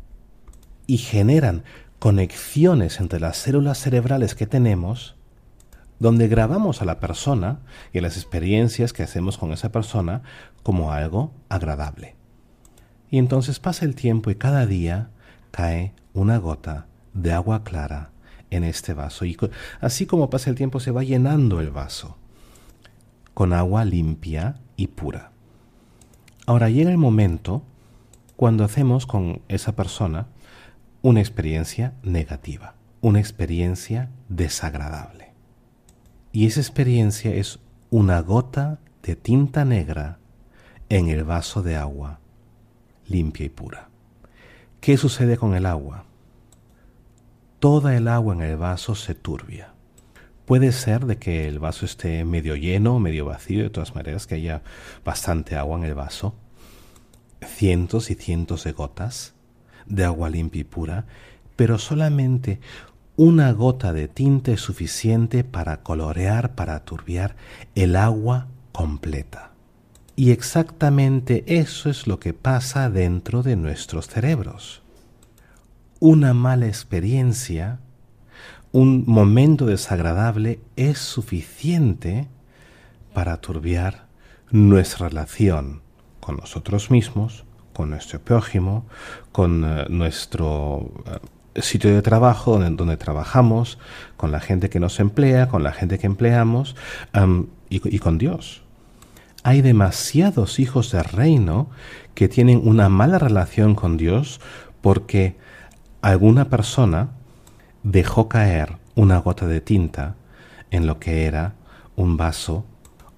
y 0.86 0.98
generan 0.98 1.64
conexiones 1.98 3.00
entre 3.00 3.20
las 3.20 3.38
células 3.38 3.78
cerebrales 3.78 4.34
que 4.34 4.46
tenemos, 4.46 5.16
donde 5.98 6.28
grabamos 6.28 6.82
a 6.82 6.84
la 6.84 7.00
persona 7.00 7.60
y 7.94 8.02
las 8.02 8.18
experiencias 8.18 8.92
que 8.92 9.02
hacemos 9.02 9.38
con 9.38 9.54
esa 9.54 9.72
persona 9.72 10.20
como 10.62 10.92
algo 10.92 11.32
agradable. 11.48 12.16
Y 13.10 13.16
entonces 13.16 13.60
pasa 13.60 13.86
el 13.86 13.94
tiempo 13.94 14.30
y 14.30 14.34
cada 14.34 14.66
día 14.66 15.08
cae 15.52 15.94
una 16.12 16.36
gota 16.36 16.86
de 17.14 17.32
agua 17.32 17.64
clara 17.64 18.10
en 18.50 18.64
este 18.64 18.92
vaso. 18.92 19.24
Y 19.24 19.38
así 19.80 20.04
como 20.04 20.28
pasa 20.28 20.50
el 20.50 20.56
tiempo 20.56 20.80
se 20.80 20.90
va 20.90 21.02
llenando 21.02 21.62
el 21.62 21.70
vaso 21.70 22.18
con 23.38 23.52
agua 23.52 23.84
limpia 23.84 24.56
y 24.74 24.88
pura. 24.88 25.30
Ahora 26.44 26.70
llega 26.70 26.90
el 26.90 26.98
momento 26.98 27.62
cuando 28.34 28.64
hacemos 28.64 29.06
con 29.06 29.42
esa 29.46 29.76
persona 29.76 30.26
una 31.02 31.20
experiencia 31.20 31.94
negativa, 32.02 32.74
una 33.00 33.20
experiencia 33.20 34.10
desagradable. 34.28 35.30
Y 36.32 36.46
esa 36.46 36.58
experiencia 36.58 37.32
es 37.32 37.60
una 37.90 38.22
gota 38.22 38.80
de 39.04 39.14
tinta 39.14 39.64
negra 39.64 40.18
en 40.88 41.06
el 41.06 41.22
vaso 41.22 41.62
de 41.62 41.76
agua 41.76 42.18
limpia 43.06 43.46
y 43.46 43.50
pura. 43.50 43.88
¿Qué 44.80 44.96
sucede 44.96 45.36
con 45.36 45.54
el 45.54 45.64
agua? 45.64 46.06
toda 47.60 47.96
el 47.96 48.08
agua 48.08 48.34
en 48.34 48.42
el 48.42 48.56
vaso 48.56 48.96
se 48.96 49.14
turbia. 49.14 49.74
Puede 50.48 50.72
ser 50.72 51.04
de 51.04 51.18
que 51.18 51.46
el 51.46 51.58
vaso 51.58 51.84
esté 51.84 52.24
medio 52.24 52.56
lleno, 52.56 52.98
medio 52.98 53.26
vacío, 53.26 53.64
de 53.64 53.68
todas 53.68 53.94
maneras 53.94 54.26
que 54.26 54.36
haya 54.36 54.62
bastante 55.04 55.56
agua 55.56 55.76
en 55.76 55.84
el 55.84 55.94
vaso, 55.94 56.34
cientos 57.46 58.10
y 58.10 58.14
cientos 58.14 58.64
de 58.64 58.72
gotas 58.72 59.34
de 59.84 60.06
agua 60.06 60.30
limpia 60.30 60.62
y 60.62 60.64
pura, 60.64 61.04
pero 61.54 61.76
solamente 61.76 62.60
una 63.14 63.52
gota 63.52 63.92
de 63.92 64.08
tinte 64.08 64.54
es 64.54 64.62
suficiente 64.62 65.44
para 65.44 65.82
colorear, 65.82 66.54
para 66.54 66.82
turbiar 66.82 67.36
el 67.74 67.94
agua 67.94 68.46
completa. 68.72 69.50
Y 70.16 70.30
exactamente 70.30 71.44
eso 71.46 71.90
es 71.90 72.06
lo 72.06 72.20
que 72.20 72.32
pasa 72.32 72.88
dentro 72.88 73.42
de 73.42 73.56
nuestros 73.56 74.08
cerebros 74.08 74.80
una 76.00 76.32
mala 76.32 76.66
experiencia, 76.66 77.80
un 78.72 79.04
momento 79.06 79.66
desagradable 79.66 80.60
es 80.76 80.98
suficiente 80.98 82.28
para 83.12 83.38
turbiar 83.38 84.06
nuestra 84.50 85.08
relación 85.08 85.82
con 86.20 86.36
nosotros 86.36 86.90
mismos, 86.90 87.44
con 87.72 87.90
nuestro 87.90 88.20
prójimo, 88.20 88.86
con 89.32 89.64
eh, 89.64 89.86
nuestro 89.88 90.90
eh, 91.54 91.62
sitio 91.62 91.94
de 91.94 92.02
trabajo 92.02 92.58
donde, 92.58 92.96
trabajamos, 92.96 93.78
con 94.16 94.32
la 94.32 94.40
gente 94.40 94.68
que 94.68 94.80
nos 94.80 95.00
emplea, 95.00 95.48
con 95.48 95.62
la 95.62 95.72
gente 95.72 95.98
que 95.98 96.06
empleamos 96.06 96.76
y 97.70 97.98
con 97.98 98.18
Dios. 98.18 98.62
Hay 99.42 99.62
demasiados 99.62 100.58
hijos 100.58 100.92
del 100.92 101.04
reino 101.04 101.70
que 102.14 102.28
tienen 102.28 102.60
una 102.62 102.88
mala 102.88 103.18
relación 103.18 103.74
con 103.74 103.96
Dios 103.96 104.40
porque 104.80 105.36
alguna 106.02 106.48
persona 106.48 107.10
dejó 107.82 108.28
caer 108.28 108.76
una 108.94 109.18
gota 109.18 109.46
de 109.46 109.60
tinta 109.60 110.16
en 110.70 110.86
lo 110.86 110.98
que 110.98 111.24
era 111.26 111.54
un 111.96 112.16
vaso, 112.16 112.64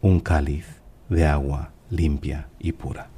un 0.00 0.20
cáliz 0.20 0.66
de 1.08 1.26
agua 1.26 1.70
limpia 1.90 2.48
y 2.58 2.72
pura. 2.72 3.08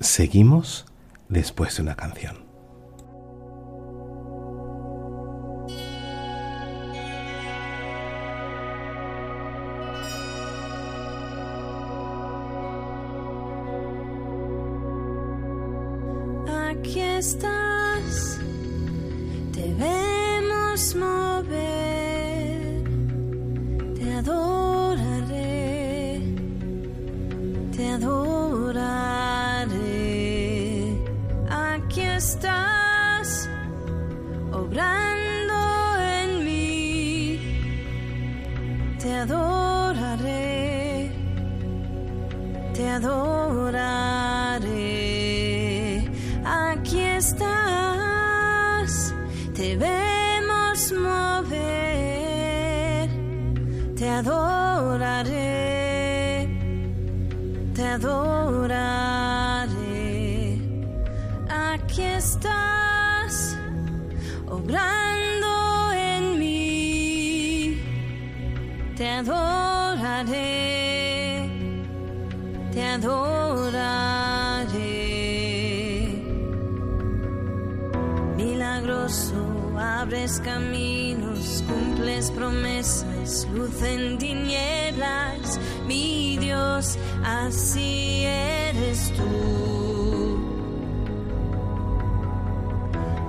Seguimos 0.00 0.86
después 1.28 1.76
de 1.76 1.82
una 1.82 1.96
canción. 1.96 2.47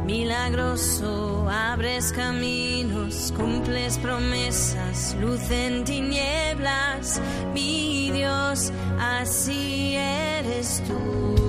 Milagroso, 0.09 1.47
abres 1.47 2.11
caminos, 2.11 3.31
cumples 3.37 3.99
promesas, 3.99 5.15
luz 5.21 5.51
en 5.51 5.83
tinieblas, 5.83 7.21
mi 7.53 8.09
Dios, 8.09 8.71
así 8.97 9.93
eres 9.97 10.81
tú. 10.87 11.48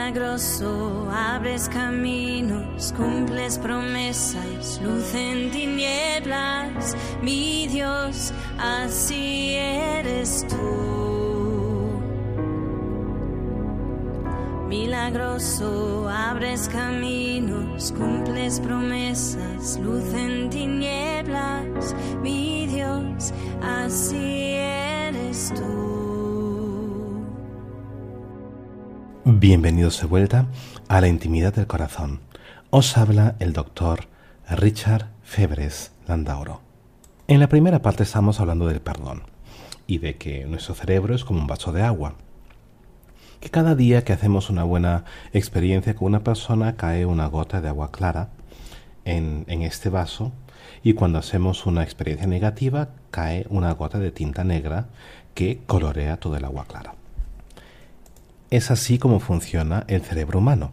Milagroso, 0.00 1.08
abres 1.12 1.68
caminos, 1.68 2.90
cumples 2.96 3.58
promesas, 3.58 4.80
luz 4.82 5.14
en 5.14 5.50
tinieblas, 5.50 6.96
mi 7.20 7.68
Dios, 7.68 8.32
así 8.58 9.56
eres 9.56 10.46
tú. 10.48 11.90
Milagroso, 14.68 16.08
abres 16.08 16.66
caminos, 16.68 17.92
cumples 17.92 18.58
promesas, 18.58 19.78
luz 19.80 20.14
en 20.14 20.48
tinieblas, 20.48 21.94
mi 22.22 22.66
Dios, 22.66 23.34
así 23.62 24.54
eres 24.54 25.52
tú. 25.54 25.99
Bienvenidos 29.26 30.00
de 30.00 30.06
vuelta 30.06 30.46
a 30.88 31.02
la 31.02 31.08
intimidad 31.08 31.54
del 31.54 31.66
corazón. 31.66 32.20
Os 32.70 32.96
habla 32.96 33.36
el 33.38 33.52
doctor 33.52 34.06
Richard 34.48 35.10
Febres 35.22 35.92
Landauro. 36.08 36.62
En 37.28 37.38
la 37.38 37.48
primera 37.50 37.82
parte 37.82 38.02
estamos 38.02 38.40
hablando 38.40 38.66
del 38.66 38.80
perdón 38.80 39.24
y 39.86 39.98
de 39.98 40.16
que 40.16 40.46
nuestro 40.46 40.74
cerebro 40.74 41.14
es 41.14 41.24
como 41.24 41.38
un 41.38 41.46
vaso 41.46 41.70
de 41.70 41.82
agua. 41.82 42.14
Que 43.40 43.50
cada 43.50 43.74
día 43.74 44.04
que 44.04 44.14
hacemos 44.14 44.48
una 44.48 44.64
buena 44.64 45.04
experiencia 45.34 45.94
con 45.94 46.06
una 46.06 46.24
persona 46.24 46.76
cae 46.76 47.04
una 47.04 47.26
gota 47.26 47.60
de 47.60 47.68
agua 47.68 47.92
clara 47.92 48.30
en, 49.04 49.44
en 49.48 49.60
este 49.60 49.90
vaso 49.90 50.32
y 50.82 50.94
cuando 50.94 51.18
hacemos 51.18 51.66
una 51.66 51.82
experiencia 51.82 52.26
negativa 52.26 52.88
cae 53.10 53.46
una 53.50 53.70
gota 53.72 53.98
de 53.98 54.12
tinta 54.12 54.44
negra 54.44 54.88
que 55.34 55.60
colorea 55.66 56.16
todo 56.16 56.36
el 56.36 56.44
agua 56.46 56.64
clara. 56.64 56.94
Es 58.50 58.72
así 58.72 58.98
como 58.98 59.20
funciona 59.20 59.84
el 59.86 60.02
cerebro 60.02 60.40
humano. 60.40 60.72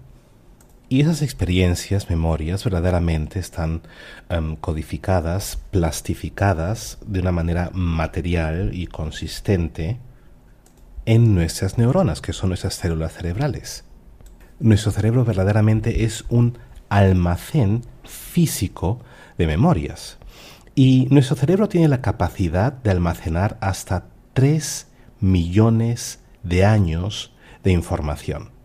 Y 0.90 1.02
esas 1.02 1.22
experiencias, 1.22 2.10
memorias, 2.10 2.63
verdaderamente 2.63 3.40
están 3.40 3.82
em, 4.30 4.56
codificadas, 4.56 5.60
plastificadas 5.70 6.98
de 7.06 7.20
una 7.20 7.32
manera 7.32 7.70
material 7.74 8.72
y 8.74 8.88
consistente 8.88 10.00
en 11.06 11.36
nuestras 11.36 11.78
neuronas, 11.78 12.20
que 12.22 12.34
son 12.34 12.50
nuestras 12.50 12.74
células 12.76 13.13
cerebrales. 13.13 13.84
Nuestro 14.60 14.92
cerebro 14.92 15.24
verdaderamente 15.24 16.04
es 16.04 16.26
un 16.30 16.58
almacén 16.90 17.84
físico 18.04 19.02
de 19.38 19.46
memorias. 19.46 20.18
Y 20.74 21.08
nuestro 21.12 21.36
cerebro 21.36 21.70
tiene 21.70 21.90
la 21.90 22.02
capacidad 22.02 22.74
de 22.74 22.90
almacenar 22.90 23.58
hasta 23.62 24.06
3 24.34 24.88
millones 25.20 26.22
de 26.44 26.66
años 26.66 27.34
de 27.63 27.72
información. 27.72 28.58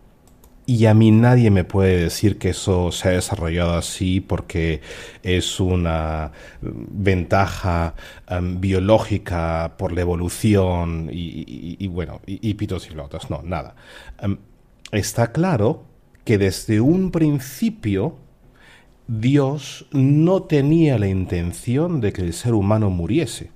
Y 0.65 0.87
a 0.87 0.95
mí 0.95 1.11
nadie 1.11 1.51
me 1.51 1.65
puede 1.65 1.99
decir 1.99 2.39
que 2.39 2.51
eso 2.51 2.93
se 2.93 3.09
ha 3.09 3.13
desarrollado 3.13 3.75
así 3.75 4.21
porque 4.21 4.81
es 5.25 5.59
una 5.59 6.31
ventaja 6.61 7.95
em, 8.29 8.61
biológica 8.61 9.75
por 9.77 9.93
la 9.93 10.03
evolución 10.03 11.11
y, 11.13 11.87
bueno, 11.89 12.21
y, 12.27 12.55
pitos 12.55 12.87
y 12.87 12.91
flotas. 12.91 13.29
No, 13.29 13.43
nada. 13.43 13.75
Em, 14.21 14.39
está 14.93 15.33
claro 15.33 15.85
que 16.25 16.39
desde 16.39 16.81
un 16.81 17.11
principio 17.11 18.17
Dios 19.09 19.87
no 19.91 20.45
tenía 20.45 20.97
la 20.97 21.09
intención 21.09 22.01
de 22.01 22.13
que 22.13 22.23
el 22.23 22.33
ser 22.33 22.55
humano 22.55 22.89
muriese, 22.89 23.51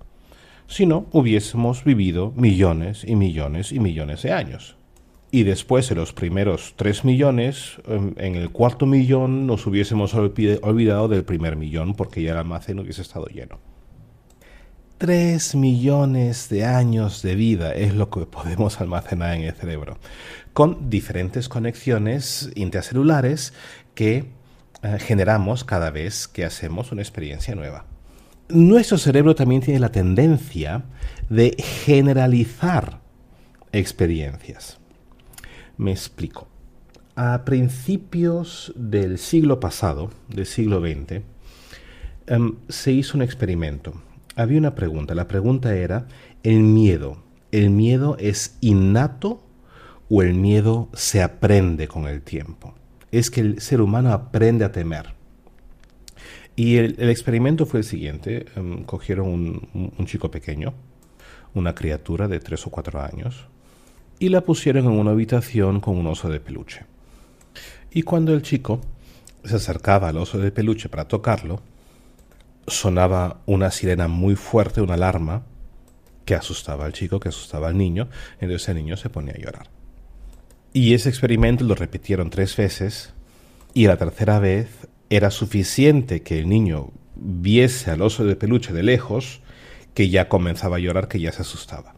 sino 0.67 1.07
hubiésemos 1.13 1.85
vivido 1.85 2.33
millones 2.37 3.05
y 3.07 3.15
millones 3.15 3.71
y 3.71 3.79
millones 3.79 4.23
de 4.23 4.33
años 4.33 4.77
y 5.37 5.43
después 5.43 5.87
de 5.91 5.95
los 5.95 6.15
primeros 6.15 6.73
tres 6.77 7.05
millones, 7.05 7.77
em, 7.87 8.15
en 8.17 8.37
el 8.37 8.49
cuarto 8.49 8.87
millón 8.87 9.47
nos 9.47 9.67
hubiésemos 9.67 10.15
olvidado 10.15 11.09
del 11.09 11.25
primer 11.25 11.57
millón 11.57 11.95
porque 11.95 12.23
ya 12.23 12.33
el 12.33 12.39
almacén 12.39 12.79
hubiese 12.79 13.03
estado 13.03 13.27
lleno. 13.27 13.59
Tres 14.97 15.55
millones 15.55 16.49
de 16.49 16.65
años 16.65 17.21
de 17.21 17.35
vida 17.35 17.75
es 17.75 17.95
lo 17.95 18.09
que 18.09 18.25
podemos 18.25 18.81
almacenar 18.81 19.35
en 19.35 19.43
el 19.43 19.53
cerebro, 19.53 19.99
con 20.55 20.89
diferentes 20.89 21.51
conexiones 21.51 22.51
intracelulares 22.55 23.53
que 23.95 24.31
eh, 24.83 24.99
generamos 24.99 25.65
cada 25.65 25.91
vez 25.91 26.29
que 26.29 26.47
hacemos 26.47 26.93
una 26.93 27.03
experiencia 27.03 27.55
nueva. 27.55 27.85
Nuestro 28.49 28.97
cerebro 28.97 29.35
también 29.35 29.61
tiene 29.61 29.81
la 29.81 29.93
tendencia 29.93 30.85
de 31.29 31.55
generalizar 31.85 33.01
experiencias. 33.73 34.79
Me 35.79 35.91
explico. 35.91 36.49
A 37.15 37.45
principios 37.45 38.73
del 38.77 39.19
siglo 39.19 39.61
pasado, 39.61 40.11
del 40.29 40.47
siglo 40.47 40.81
XX, 40.81 41.23
em, 42.27 42.57
se 42.69 42.93
hizo 42.93 43.17
un 43.17 43.23
experimento. 43.23 43.95
Había 44.37 44.59
una 44.59 44.75
pregunta. 44.75 45.15
La 45.15 45.29
pregunta 45.29 45.75
era, 45.75 46.09
¿el 46.43 46.61
miedo? 46.61 47.23
¿El 47.53 47.71
miedo 47.71 48.17
es 48.19 48.59
innato 48.61 49.43
o 50.11 50.23
el 50.23 50.35
miedo 50.35 50.91
se 50.95 51.23
aprende 51.23 51.89
con 51.89 52.07
el 52.07 52.23
tiempo? 52.23 52.75
Es 53.11 53.31
que 53.31 53.41
el 53.41 53.61
ser 53.61 53.81
humano 53.81 54.13
aprende 54.13 54.65
a 54.65 54.73
temer. 54.73 55.15
Y 56.55 56.77
el, 56.77 57.09
experimento 57.11 57.67
fue 57.67 57.81
el 57.81 57.85
siguiente. 57.85 58.47
Em, 58.57 58.85
cogieron 58.85 59.29
un 59.73 60.07
chico 60.07 60.31
pequeño, 60.31 60.75
una 61.55 61.75
criatura 61.75 62.29
de 62.29 62.41
tres 62.41 62.67
o 62.67 62.71
cuatro 62.71 63.01
años, 63.01 63.49
y 64.19 64.29
la 64.29 64.41
pusieron 64.41 64.87
en 64.87 64.93
una 64.93 65.11
habitación 65.11 65.81
con 65.81 65.97
un 65.97 66.07
oso 66.07 66.29
de 66.29 66.41
peluche. 66.41 66.85
Y 67.91 68.03
cuando 68.03 68.35
el 68.35 68.43
chico 68.43 68.81
se 69.45 69.57
acercaba 69.57 70.09
al 70.09 70.19
oso 70.19 70.39
de 70.39 70.51
peluche 70.51 70.89
para 70.89 71.09
tocarlo, 71.09 71.63
sonaba 72.67 73.41
una 73.47 73.71
sirena 73.71 74.09
muy 74.09 74.35
fuerte, 74.37 74.81
una 74.81 74.95
alarma, 74.95 75.45
que 76.25 76.35
asustaba 76.35 76.85
al 76.85 76.93
chico, 76.93 77.21
que 77.21 77.29
asustaba 77.29 77.69
al 77.69 77.79
niño, 77.79 78.09
entonces 78.41 78.69
el 78.69 78.77
niño 78.77 78.97
se 78.97 79.09
ponía 79.09 79.35
a 79.35 79.39
llorar. 79.39 79.69
Y 80.73 80.95
ese 80.95 81.09
experimento 81.09 81.65
lo 81.65 81.75
repitieron 81.75 82.31
tres 82.31 82.57
veces, 82.57 83.15
y 83.73 83.87
la 83.87 83.97
tercera 83.97 84.39
vez 84.41 84.69
era 85.09 85.31
suficiente 85.31 86.23
que 86.23 86.39
el 86.39 86.49
niño 86.49 86.91
viese 87.15 87.91
al 87.91 88.03
oso 88.03 88.25
de 88.25 88.37
peluche 88.37 88.73
de 88.73 88.83
lejos, 88.83 89.41
que 89.95 90.11
ya 90.11 90.29
comenzaba 90.29 90.77
a 90.77 90.81
llorar, 90.81 91.09
que 91.09 91.21
ya 91.21 91.33
se 91.33 91.43
asustaba. 91.43 91.96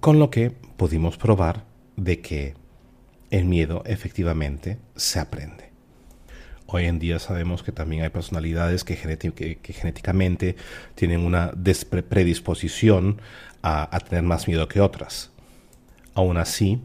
Con 0.00 0.18
lo 0.18 0.30
que 0.30 0.50
pudimos 0.50 1.16
probar 1.18 1.64
de 1.96 2.20
que 2.20 2.54
el 3.30 3.44
miedo 3.44 3.82
efectivamente 3.86 4.78
se 4.96 5.20
aprende. 5.20 5.70
Hoy 6.66 6.86
en 6.86 6.98
día 6.98 7.18
sabemos 7.18 7.62
que 7.62 7.72
también 7.72 8.02
hay 8.02 8.08
personalidades 8.08 8.84
que, 8.84 8.96
genéticamente 8.96 10.56
tienen 10.94 11.20
una 11.20 11.52
predisposición 12.08 13.20
a, 13.62 13.94
a 13.94 14.00
tener 14.00 14.24
más 14.24 14.48
miedo 14.48 14.68
que 14.68 14.80
otras. 14.80 15.30
Aún 16.14 16.38
así, 16.38 16.80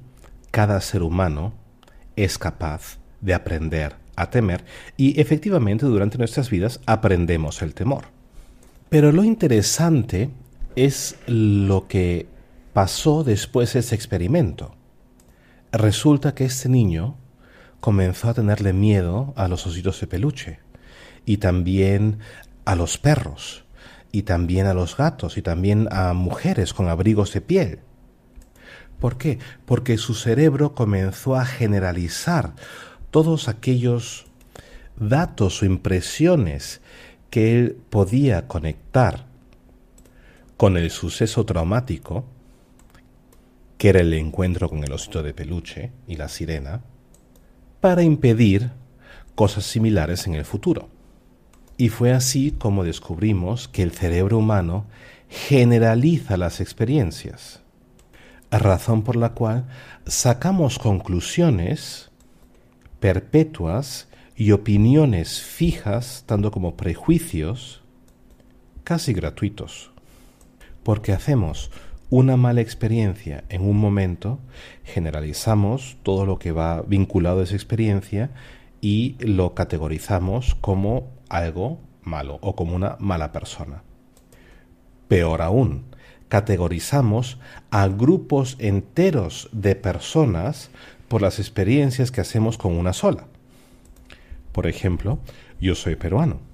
cada 0.51 0.81
ser 0.81 1.03
humano 1.03 1.53
es 2.17 2.37
capaz 2.37 2.97
de 3.21 3.33
aprender 3.33 3.95
a 4.17 4.29
temer 4.29 4.65
y 4.97 5.19
efectivamente 5.21 5.85
durante 5.85 6.17
nuestras 6.17 6.49
vidas 6.49 6.81
aprendemos 6.85 7.61
el 7.61 7.73
temor. 7.73 8.05
Pero 8.89 9.11
lo 9.11 9.23
interesante 9.23 10.29
es 10.75 11.15
lo 11.27 11.87
que 11.87 12.27
pasó 12.77 13.23
después 13.23 13.75
ese 13.75 13.95
experimento? 13.95 14.75
Resulta 15.71 16.35
que 16.35 16.45
este 16.45 16.69
niño 16.69 17.17
comenzó 17.79 18.29
a 18.29 18.35
tenerle 18.35 18.71
miedo 18.71 19.33
a 19.35 19.47
los 19.47 19.65
ositos 19.65 19.99
de 19.99 20.05
peluche 20.05 20.59
y 21.25 21.37
también 21.37 22.19
a 22.65 22.75
los 22.75 22.99
perros 22.99 23.65
y 24.11 24.21
también 24.21 24.67
a 24.67 24.75
los 24.75 24.95
gatos 24.95 25.39
y 25.39 25.41
también 25.41 25.87
a 25.89 26.13
mujeres 26.13 26.75
con 26.75 26.87
abrigos 26.87 27.33
de 27.33 27.41
piel. 27.41 27.79
¿Por 28.99 29.17
qué? 29.17 29.39
Porque 29.65 29.97
su 29.97 30.13
cerebro 30.13 30.75
comenzó 30.75 31.35
a 31.35 31.45
generalizar 31.45 32.53
todos 33.09 33.47
aquellos 33.47 34.27
datos 34.97 35.63
o 35.63 35.65
impresiones 35.65 36.81
que 37.31 37.57
él 37.57 37.75
podía 37.89 38.47
conectar 38.47 39.25
con 40.57 40.77
el 40.77 40.91
suceso 40.91 41.43
traumático 41.43 42.36
que 43.77 43.89
era 43.89 44.01
el 44.01 44.13
encuentro 44.13 44.69
con 44.69 44.83
el 44.83 44.91
osito 44.91 45.23
de 45.23 45.33
peluche 45.33 45.91
y 46.07 46.15
la 46.15 46.29
sirena, 46.29 46.81
para 47.79 48.03
impedir 48.03 48.71
cosas 49.35 49.65
similares 49.65 50.25
en 50.27 50.33
el 50.33 50.45
futuro. 50.45 50.89
Y 51.77 51.89
fue 51.89 52.11
así 52.11 52.51
como 52.51 52.83
descubrimos 52.83 53.67
que 53.67 53.83
el 53.83 53.91
cerebro 53.91 54.39
humano 54.39 54.87
generaliza 55.29 56.37
las 56.37 56.59
experiencias, 56.59 57.61
razón 58.49 59.03
por 59.03 59.15
la 59.15 59.33
cual 59.33 59.67
sacamos 60.05 60.79
conclusiones 60.79 62.09
perpetuas 62.99 64.07
y 64.35 64.51
opiniones 64.51 65.41
fijas, 65.41 66.23
tanto 66.25 66.51
como 66.51 66.75
prejuicios, 66.75 67.81
casi 68.83 69.13
gratuitos, 69.13 69.91
porque 70.83 71.11
hacemos 71.11 71.69
una 72.09 72.37
mala 72.37 72.61
experiencia 72.61 73.43
en 73.49 73.61
un 73.67 73.77
momento, 73.77 74.39
generalizamos 74.83 75.97
todo 76.03 76.25
lo 76.25 76.39
que 76.39 76.51
va 76.51 76.81
vinculado 76.81 77.41
a 77.41 77.43
esa 77.43 77.55
experiencia 77.55 78.31
y 78.79 79.15
lo 79.19 79.53
categorizamos 79.53 80.55
como 80.55 81.11
algo 81.29 81.79
malo 82.01 82.39
o 82.41 82.55
como 82.55 82.75
una 82.75 82.95
mala 82.99 83.31
persona. 83.31 83.83
Peor 85.07 85.41
aún, 85.41 85.85
categorizamos 86.29 87.39
a 87.71 87.87
grupos 87.87 88.55
enteros 88.59 89.49
de 89.51 89.75
personas 89.75 90.69
por 91.07 91.21
las 91.21 91.39
experiencias 91.39 92.11
que 92.11 92.21
hacemos 92.21 92.57
con 92.57 92.77
una 92.77 92.93
sola. 92.93 93.27
Por 94.51 94.67
ejemplo, 94.67 95.19
yo 95.59 95.75
soy 95.75 95.95
peruano. 95.95 96.46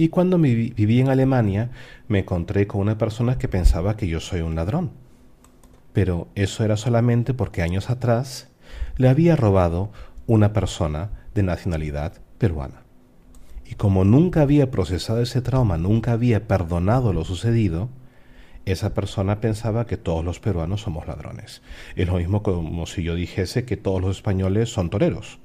Y 0.00 0.08
cuando 0.08 0.38
viví 0.38 0.98
en 0.98 1.10
Alemania 1.10 1.72
me 2.08 2.20
encontré 2.20 2.66
con 2.66 2.80
una 2.80 2.96
persona 2.96 3.36
que 3.36 3.48
pensaba 3.48 3.98
que 3.98 4.08
yo 4.08 4.18
soy 4.18 4.40
un 4.40 4.54
ladrón. 4.54 4.92
Pero 5.92 6.28
eso 6.34 6.64
era 6.64 6.78
solamente 6.78 7.34
porque 7.34 7.60
años 7.60 7.90
atrás 7.90 8.48
le 8.96 9.10
había 9.10 9.36
robado 9.36 9.92
una 10.26 10.54
persona 10.54 11.10
de 11.34 11.42
nacionalidad 11.42 12.14
peruana. 12.38 12.82
Y 13.66 13.74
como 13.74 14.06
nunca 14.06 14.40
había 14.40 14.70
procesado 14.70 15.20
ese 15.20 15.42
trauma, 15.42 15.76
nunca 15.76 16.12
había 16.12 16.48
perdonado 16.48 17.12
lo 17.12 17.26
sucedido, 17.26 17.90
esa 18.64 18.94
persona 18.94 19.42
pensaba 19.42 19.86
que 19.86 19.98
todos 19.98 20.24
los 20.24 20.40
peruanos 20.40 20.80
somos 20.80 21.06
ladrones. 21.08 21.60
Es 21.94 22.08
lo 22.08 22.14
mismo 22.14 22.42
como 22.42 22.86
si 22.86 23.02
yo 23.02 23.14
dijese 23.14 23.66
que 23.66 23.76
todos 23.76 24.00
los 24.00 24.16
españoles 24.16 24.72
son 24.72 24.88
toreros, 24.88 25.40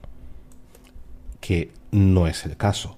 que 1.41 1.73
no 1.91 2.25
es 2.27 2.45
el 2.45 2.55
caso. 2.55 2.97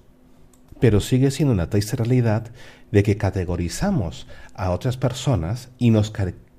Pero 0.80 1.00
sigue 1.00 1.30
siendo 1.30 1.52
una 1.52 1.70
triste 1.70 1.96
realidad 1.96 2.50
de 2.90 3.02
que 3.02 3.16
categorizamos 3.16 4.26
a 4.54 4.70
otras 4.70 4.96
personas 4.96 5.70
y 5.78 5.90
nos 5.90 6.12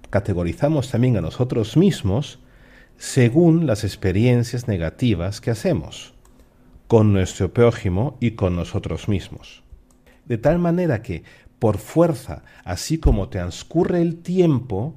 categorizamos 0.09 0.91
también 0.91 1.17
a 1.17 1.21
nosotros 1.21 1.77
mismos 1.77 2.39
según 2.97 3.65
las 3.65 3.83
experiencias 3.83 4.67
negativas 4.67 5.39
que 5.39 5.51
hacemos 5.51 6.13
con 6.87 7.13
nuestro 7.13 7.53
prójimo 7.53 8.17
y 8.19 8.31
con 8.31 8.55
nosotros 8.55 9.07
mismos. 9.07 9.63
De 10.25 10.37
tal 10.37 10.59
manera 10.59 11.01
que 11.01 11.23
por 11.59 11.77
fuerza, 11.77 12.43
así 12.63 12.97
como 12.97 13.29
transcurre 13.29 14.01
el 14.01 14.17
tiempo, 14.17 14.95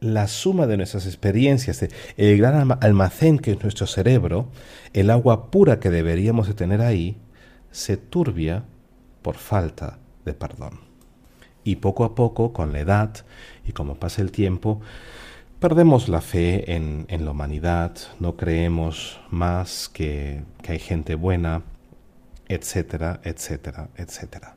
la 0.00 0.26
suma 0.26 0.66
de 0.66 0.76
nuestras 0.76 1.06
experiencias, 1.06 1.86
el 2.16 2.38
gran 2.38 2.76
almacén 2.80 3.38
que 3.38 3.52
es 3.52 3.62
nuestro 3.62 3.86
cerebro, 3.86 4.50
el 4.92 5.10
agua 5.10 5.50
pura 5.50 5.80
que 5.80 5.90
deberíamos 5.90 6.48
de 6.48 6.54
tener 6.54 6.80
ahí, 6.80 7.16
se 7.74 7.96
turbia 7.96 8.64
por 9.22 9.34
falta 9.34 9.98
de 10.24 10.32
perdón. 10.32 10.80
Y 11.64 11.76
poco 11.76 12.04
a 12.04 12.14
poco, 12.14 12.52
con 12.52 12.72
la 12.72 12.80
edad 12.80 13.26
y 13.66 13.72
como 13.72 13.96
pasa 13.96 14.22
el 14.22 14.30
tiempo, 14.30 14.80
perdemos 15.58 16.08
la 16.08 16.20
fe 16.20 16.74
en, 16.74 17.06
la 17.08 17.30
humanidad, 17.30 17.96
no 18.20 18.36
creemos 18.36 19.20
más 19.30 19.88
que, 19.88 20.44
que 20.62 20.72
hay 20.72 20.78
gente 20.78 21.14
buena, 21.14 21.62
etcétera, 22.48 23.20
etcétera, 23.24 23.88
etcétera 23.96 24.56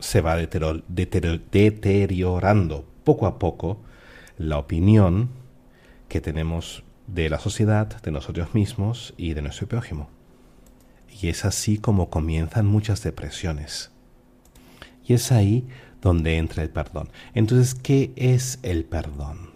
se 0.00 0.22
va 0.22 0.36
deteriorando 0.36 2.84
poco 3.04 3.26
a 3.26 3.38
poco 3.38 3.78
la 4.38 4.58
opinión 4.58 5.28
que 6.08 6.20
tenemos 6.20 6.82
de 7.06 7.30
la 7.30 7.38
sociedad, 7.38 8.02
de 8.02 8.10
nosotros 8.10 8.54
mismos 8.54 9.14
y 9.16 9.34
de 9.34 9.42
nuestro 9.42 9.68
prójimo. 9.68 10.08
Y 11.20 11.28
es 11.28 11.44
así 11.44 11.78
como 11.78 12.10
comienzan 12.10 12.66
muchas 12.66 13.02
depresiones. 13.02 13.90
Y 15.06 15.14
es 15.14 15.32
ahí 15.32 15.66
donde 16.00 16.38
entra 16.38 16.62
el 16.62 16.70
perdón. 16.70 17.10
Entonces, 17.34 17.74
¿qué 17.74 18.12
es 18.16 18.58
el 18.62 18.84
perdón? 18.84 19.50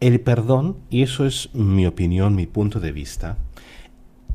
El 0.00 0.20
perdón, 0.20 0.78
y 0.90 1.02
eso 1.02 1.26
es 1.26 1.54
mi 1.54 1.86
opinión, 1.86 2.34
mi 2.34 2.46
punto 2.46 2.80
de 2.80 2.92
vista, 2.92 3.36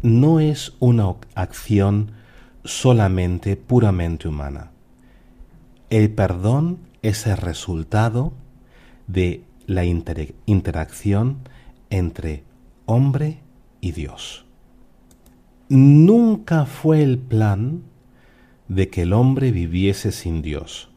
no 0.02 0.40
es 0.40 0.74
una 0.80 1.14
acción 1.34 2.12
solamente 2.64 3.56
puramente 3.56 4.28
humana. 4.28 4.72
El 5.90 6.12
perdón 6.12 6.80
es 7.02 7.28
el 7.28 7.38
resultado 7.38 8.34
de 9.08 9.44
la 9.68 9.86
interacción 9.86 11.40
entre 11.90 12.44
hombre 12.86 13.40
y 13.82 13.92
Dios. 13.92 14.45
Nunca 15.70 16.66
fue 16.66 17.04
el 17.04 17.18
plan 17.18 17.84
de 18.68 18.90
que 18.90 19.04
el 19.04 19.14
hombre 19.14 19.52
viviese 19.52 20.12
sin 20.12 20.42
Dios. 20.42 20.90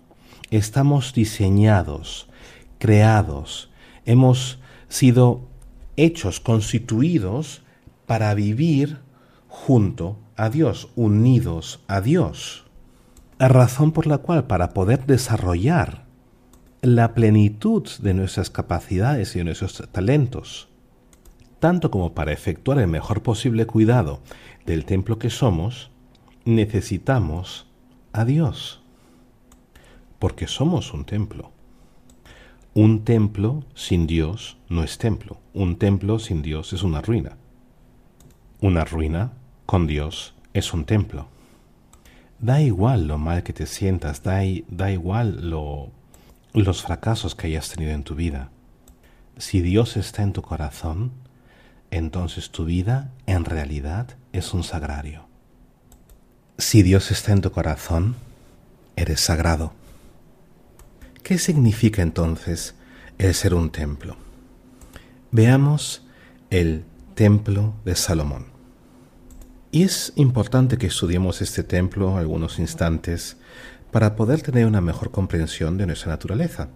Estamos 0.50 1.12
diseñados, 1.12 2.28
creados, 2.78 3.70
hemos 4.04 4.58
sido 4.88 5.42
hechos, 5.96 6.40
constituidos 6.40 7.62
para 8.06 8.32
vivir 8.34 8.98
junto 9.48 10.18
a 10.36 10.48
Dios, 10.48 10.88
unidos 10.96 11.80
a 11.88 12.00
Dios 12.00 12.68
razón 13.46 13.92
por 13.92 14.08
la 14.08 14.18
cual 14.18 14.44
para 14.44 14.70
poder 14.70 15.06
desarrollar 15.06 16.04
la 16.82 17.14
plenitud 17.14 17.88
de 18.00 18.14
nuestras 18.14 18.50
capacidades 18.50 19.34
y 19.34 19.38
de 19.38 19.44
nuestros 19.44 19.88
talentos, 19.92 20.68
tanto 21.60 21.90
como 21.90 22.14
para 22.14 22.32
efectuar 22.32 22.78
el 22.78 22.88
mejor 22.88 23.22
posible 23.22 23.66
cuidado 23.66 24.20
del 24.68 24.84
templo 24.84 25.18
que 25.18 25.30
somos, 25.30 25.90
necesitamos 26.44 27.66
a 28.12 28.26
Dios, 28.26 28.82
porque 30.18 30.46
somos 30.46 30.92
un 30.92 31.06
templo. 31.06 31.52
Un 32.74 33.02
templo 33.02 33.64
sin 33.74 34.06
Dios 34.06 34.58
no 34.68 34.84
es 34.84 34.98
templo, 34.98 35.40
un 35.54 35.78
templo 35.78 36.18
sin 36.18 36.42
Dios 36.42 36.74
es 36.74 36.82
una 36.82 37.00
ruina. 37.00 37.38
Una 38.60 38.84
ruina 38.84 39.32
con 39.64 39.86
Dios 39.86 40.34
es 40.52 40.74
un 40.74 40.84
templo. 40.84 41.28
Da 42.38 42.60
igual 42.60 43.08
lo 43.08 43.16
mal 43.16 43.42
que 43.44 43.54
te 43.54 43.64
sientas, 43.64 44.22
da, 44.22 44.42
da 44.68 44.92
igual 44.92 45.48
lo, 45.48 45.90
los 46.52 46.82
fracasos 46.82 47.34
que 47.34 47.46
hayas 47.46 47.70
tenido 47.70 47.92
en 47.92 48.04
tu 48.04 48.14
vida. 48.14 48.50
Si 49.38 49.62
Dios 49.62 49.96
está 49.96 50.22
en 50.22 50.34
tu 50.34 50.42
corazón, 50.42 51.12
entonces 51.90 52.50
tu 52.50 52.64
vida 52.64 53.12
en 53.26 53.44
realidad 53.44 54.16
es 54.32 54.52
un 54.54 54.62
sagrario. 54.62 55.26
Si 56.58 56.82
Dios 56.82 57.10
está 57.10 57.32
en 57.32 57.40
tu 57.40 57.52
corazón, 57.52 58.16
eres 58.96 59.20
sagrado. 59.20 59.72
¿Qué 61.22 61.38
significa 61.38 62.02
entonces 62.02 62.74
el 63.18 63.34
ser 63.34 63.54
un 63.54 63.70
templo? 63.70 64.16
Veamos 65.30 66.02
el 66.50 66.84
templo 67.14 67.74
de 67.84 67.94
Salomón. 67.94 68.46
Y 69.70 69.82
es 69.82 70.12
importante 70.16 70.78
que 70.78 70.86
estudiemos 70.86 71.42
este 71.42 71.62
templo 71.62 72.16
algunos 72.16 72.58
instantes 72.58 73.36
para 73.90 74.16
poder 74.16 74.40
tener 74.42 74.66
una 74.66 74.80
mejor 74.80 75.10
comprensión 75.10 75.76
de 75.76 75.86
nuestra 75.86 76.12
naturaleza, 76.12 76.68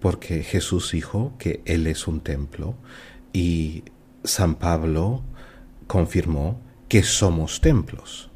porque 0.00 0.42
Jesús 0.42 0.92
dijo 0.92 1.34
que 1.38 1.62
Él 1.66 1.86
es 1.86 2.06
un 2.06 2.20
templo 2.20 2.74
y 3.32 3.84
San 4.24 4.54
Pablo 4.54 5.22
confirmó 5.86 6.60
que 6.88 7.02
somos 7.02 7.60
templos. 7.60 8.30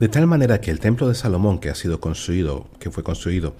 De 0.00 0.08
tal 0.08 0.26
manera 0.26 0.60
que 0.60 0.70
el 0.70 0.80
templo 0.80 1.08
de 1.08 1.14
Salomón 1.14 1.58
que 1.58 1.70
ha 1.70 1.74
sido 1.74 2.00
construido, 2.00 2.68
que 2.78 2.90
fue 2.90 3.04
construido 3.04 3.54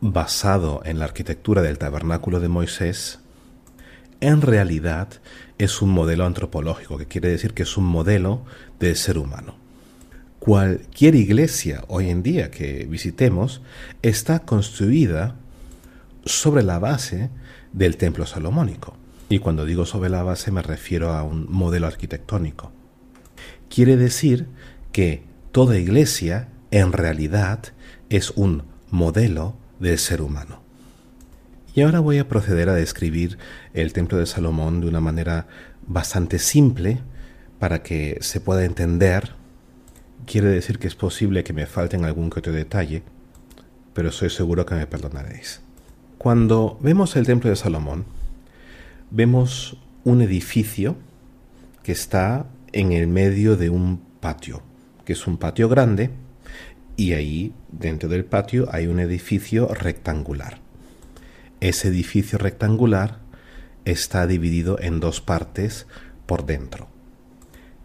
basado 0.00 0.82
en 0.84 0.98
la 0.98 1.04
arquitectura 1.04 1.62
del 1.62 1.78
tabernáculo 1.78 2.40
de 2.40 2.48
Moisés, 2.48 3.20
en 4.20 4.42
realidad 4.42 5.08
es 5.58 5.82
un 5.82 5.90
modelo 5.90 6.26
antropológico, 6.26 6.98
que 6.98 7.06
quiere 7.06 7.28
decir 7.28 7.54
que 7.54 7.62
es 7.62 7.76
un 7.76 7.84
modelo 7.84 8.42
del 8.78 8.96
ser 8.96 9.18
humano. 9.18 9.54
Cualquier 10.40 11.14
iglesia 11.14 11.84
hoy 11.88 12.10
en 12.10 12.22
día 12.22 12.50
que 12.50 12.86
visitemos 12.86 13.62
está 14.02 14.40
construida 14.40 15.36
sobre 16.24 16.62
la 16.62 16.78
base 16.78 17.30
del 17.72 17.96
templo 17.96 18.26
salomónico. 18.26 18.99
Y 19.30 19.38
cuando 19.38 19.64
digo 19.64 19.86
sobre 19.86 20.10
la 20.10 20.24
base 20.24 20.50
me 20.50 20.60
refiero 20.60 21.12
a 21.12 21.22
un 21.22 21.46
modelo 21.48 21.86
arquitectónico. 21.86 22.72
Quiere 23.70 23.96
decir 23.96 24.48
que 24.92 25.22
toda 25.52 25.78
iglesia 25.78 26.48
en 26.72 26.92
realidad 26.92 27.60
es 28.10 28.32
un 28.32 28.64
modelo 28.90 29.54
del 29.78 29.98
ser 29.98 30.20
humano. 30.20 30.60
Y 31.74 31.82
ahora 31.82 32.00
voy 32.00 32.18
a 32.18 32.26
proceder 32.26 32.68
a 32.68 32.74
describir 32.74 33.38
el 33.72 33.92
templo 33.92 34.18
de 34.18 34.26
Salomón 34.26 34.80
de 34.80 34.88
una 34.88 35.00
manera 35.00 35.46
bastante 35.86 36.40
simple 36.40 37.00
para 37.60 37.84
que 37.84 38.18
se 38.22 38.40
pueda 38.40 38.64
entender 38.64 39.34
quiere 40.26 40.48
decir 40.48 40.78
que 40.78 40.88
es 40.88 40.94
posible 40.94 41.44
que 41.44 41.52
me 41.52 41.66
falten 41.66 42.04
algún 42.04 42.30
que 42.30 42.40
otro 42.40 42.52
detalle, 42.52 43.02
pero 43.94 44.10
soy 44.10 44.30
seguro 44.30 44.66
que 44.66 44.74
me 44.74 44.86
perdonaréis. 44.86 45.60
Cuando 46.18 46.78
vemos 46.80 47.16
el 47.16 47.26
templo 47.26 47.50
de 47.50 47.56
Salomón, 47.56 48.04
vemos 49.10 49.76
un 50.04 50.22
edificio 50.22 50.96
que 51.82 51.92
está 51.92 52.46
en 52.72 52.92
el 52.92 53.06
medio 53.06 53.56
de 53.56 53.70
un 53.70 54.00
patio, 54.20 54.62
que 55.04 55.14
es 55.14 55.26
un 55.26 55.36
patio 55.36 55.68
grande, 55.68 56.10
y 56.96 57.14
ahí 57.14 57.52
dentro 57.72 58.08
del 58.08 58.24
patio 58.24 58.68
hay 58.70 58.86
un 58.86 59.00
edificio 59.00 59.68
rectangular. 59.68 60.60
Ese 61.60 61.88
edificio 61.88 62.38
rectangular 62.38 63.18
está 63.84 64.26
dividido 64.26 64.78
en 64.80 65.00
dos 65.00 65.20
partes 65.20 65.86
por 66.26 66.46
dentro. 66.46 66.88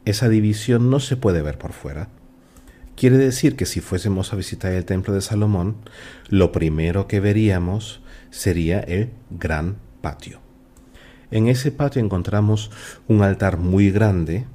Esa 0.06 0.30
división 0.30 0.90
no 0.90 1.00
se 1.00 1.18
puede 1.18 1.42
ver 1.42 1.58
por 1.58 1.74
fuera. 1.74 2.10
Quiere 2.96 3.18
decir 3.18 3.56
que 3.56 3.66
si 3.66 3.82
fuésemos 3.82 4.32
a 4.32 4.36
visitar 4.36 4.72
el 4.72 4.86
templo 4.86 5.14
de 5.14 5.22
Salomón, 5.22 5.78
lo 6.30 6.52
primero 6.52 7.08
que 7.08 7.20
veríamos 7.20 8.02
sería 8.30 8.80
el 8.80 9.10
gran 9.32 9.78
patio. 10.02 10.45
En 11.32 11.48
ese 11.48 11.72
patio 11.72 12.02
encontramos 12.02 12.72
un 13.08 13.22
altar 13.22 13.58
muy 13.58 13.92
grande 13.92 14.46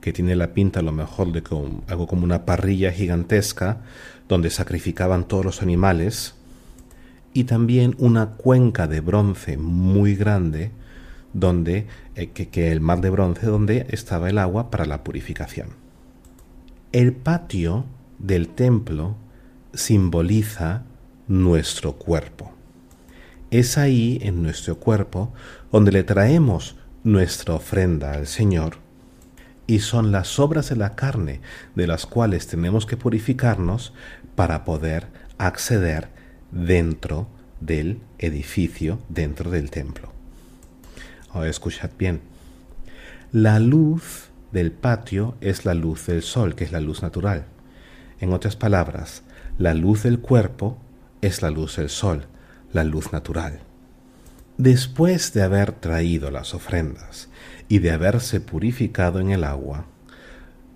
que 0.00 0.12
tiene 0.12 0.36
la 0.36 0.54
pinta 0.54 0.80
a 0.80 0.82
lo 0.82 0.92
mejor 0.92 1.32
de 1.32 1.42
algo 1.88 2.06
como 2.06 2.24
una 2.24 2.44
parrilla 2.44 2.92
gigantesca 2.92 3.82
donde 4.28 4.50
sacrificaban 4.50 5.28
todos 5.28 5.44
los 5.44 5.62
animales 5.62 6.34
y 7.32 7.44
también 7.44 7.94
una 7.98 8.30
cuenca 8.30 8.86
de 8.86 9.00
bronce 9.00 9.56
muy 9.56 10.16
grande 10.16 10.70
donde 11.32 11.86
eh, 12.16 12.28
que 12.28 12.72
el 12.72 12.80
mar 12.80 13.00
de 13.00 13.10
bronce 13.10 13.46
donde 13.46 13.86
estaba 13.90 14.30
el 14.30 14.38
agua 14.38 14.70
para 14.70 14.84
la 14.86 15.04
purificación. 15.04 15.68
El 16.92 17.12
patio 17.12 17.84
del 18.18 18.48
templo 18.48 19.16
simboliza 19.72 20.82
nuestro 21.28 21.92
cuerpo. 21.92 22.52
Es 23.50 23.78
ahí 23.78 24.20
en 24.22 24.42
nuestro 24.42 24.78
cuerpo 24.78 25.32
donde 25.72 25.90
le 25.90 26.04
traemos 26.04 26.76
nuestra 27.02 27.54
ofrenda 27.54 28.12
al 28.12 28.28
Señor 28.28 28.76
y 29.66 29.80
son 29.80 30.12
las 30.12 30.38
obras 30.38 30.68
de 30.68 30.76
la 30.76 30.94
carne 30.94 31.40
de 31.74 31.88
las 31.88 32.06
cuales 32.06 32.46
tenemos 32.46 32.86
que 32.86 32.96
purificarnos 32.96 33.92
para 34.36 34.64
poder 34.64 35.08
acceder 35.38 36.08
dentro 36.52 37.26
del 37.60 38.00
edificio, 38.18 39.00
dentro 39.08 39.50
del 39.50 39.70
templo. 39.70 40.12
Ahora 41.30 41.50
escuchad 41.50 41.90
bien. 41.98 42.20
La 43.32 43.58
luz 43.58 44.30
del 44.52 44.70
patio 44.70 45.36
es 45.40 45.64
la 45.64 45.74
luz 45.74 46.06
del 46.06 46.22
sol, 46.22 46.54
que 46.54 46.64
es 46.64 46.72
la 46.72 46.80
luz 46.80 47.02
natural. 47.02 47.46
En 48.20 48.32
otras 48.32 48.54
palabras, 48.54 49.22
la 49.58 49.74
luz 49.74 50.04
del 50.04 50.20
cuerpo 50.20 50.78
es 51.20 51.42
la 51.42 51.50
luz 51.50 51.76
del 51.76 51.88
sol, 51.88 52.26
la 52.72 52.84
luz 52.84 53.12
natural. 53.12 53.60
Después 54.58 55.32
de 55.32 55.42
haber 55.42 55.72
traído 55.72 56.30
las 56.30 56.54
ofrendas 56.54 57.28
y 57.68 57.78
de 57.78 57.92
haberse 57.92 58.40
purificado 58.40 59.20
en 59.20 59.30
el 59.30 59.44
agua, 59.44 59.86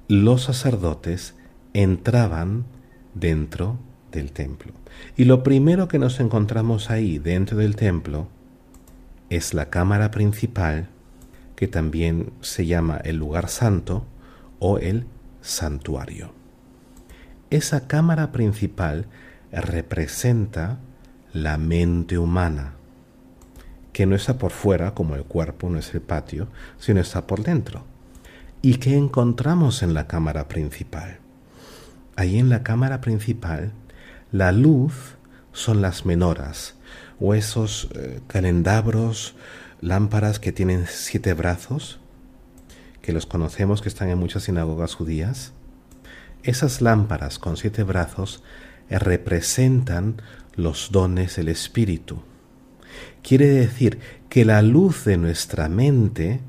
los 0.09 0.45
sacerdotes 0.45 1.35
entraban 1.75 2.65
dentro 3.15 3.79
del 4.11 4.33
templo. 4.33 4.73
Y 5.17 5.25
lo 5.25 5.43
primero 5.43 5.89
que 5.89 5.99
nos 5.99 6.21
encontramos 6.21 6.91
ahí 6.91 7.19
dentro 7.19 7.59
del 7.59 7.77
templo 7.77 8.29
es 9.29 9.55
la 9.55 9.71
cámara 9.71 10.11
principal, 10.11 10.89
que 11.57 11.69
también 11.69 12.33
se 12.41 12.67
llama 12.67 12.97
el 13.05 13.17
lugar 13.17 13.49
santo 13.49 14.07
o 14.61 14.79
el 14.79 15.07
santuario. 15.41 16.33
Esa 17.51 17.87
cámara 17.87 18.33
principal 18.33 19.07
representa 19.53 20.79
la 21.35 21.59
mente 21.59 22.17
humana, 22.17 22.75
que 23.93 24.07
no 24.07 24.15
está 24.15 24.39
por 24.39 24.53
fuera 24.53 24.95
como 24.95 25.17
el 25.17 25.25
cuerpo, 25.25 25.69
no 25.69 25.79
es 25.79 25.93
el 25.93 26.01
patio, 26.01 26.49
sino 26.79 27.01
está 27.01 27.27
por 27.27 27.43
dentro. 27.43 27.85
¿Y 28.63 28.77
qué 28.77 28.97
encontramos 28.97 29.83
en 29.83 29.93
la 29.93 30.07
cámara 30.07 30.49
principal? 30.49 31.19
Ahí 32.17 32.39
en 32.39 32.49
la 32.49 32.63
cámara 32.63 33.01
principal, 33.01 33.73
la 34.31 34.53
luz 34.53 35.17
son 35.53 35.83
las 35.83 36.07
menoras, 36.07 36.77
o 37.21 37.35
esos 37.35 37.89
eh, 37.95 38.21
calendabros, 38.29 39.35
lámparas 39.81 40.39
que 40.39 40.53
tienen 40.53 40.87
siete 40.89 41.35
brazos, 41.35 41.99
que 43.03 43.13
los 43.13 43.27
conocemos 43.27 43.83
que 43.83 43.89
están 43.89 44.09
en 44.09 44.19
muchas 44.19 44.45
sinagogas 44.45 44.95
judías. 44.95 45.53
Esas 46.45 46.81
lámparas 46.81 47.39
con 47.39 47.57
siete 47.57 47.83
brazos 47.83 48.43
representan 48.89 50.23
los 50.57 50.91
dones 50.93 51.37
del 51.37 51.49
Espíritu 51.49 52.23
Quiere 53.23 53.47
decir 53.47 53.99
que 54.29 54.45
la 54.45 54.63
luz 54.63 55.05
de 55.05 55.17
nuestra 55.17 55.69
mente 55.69 56.41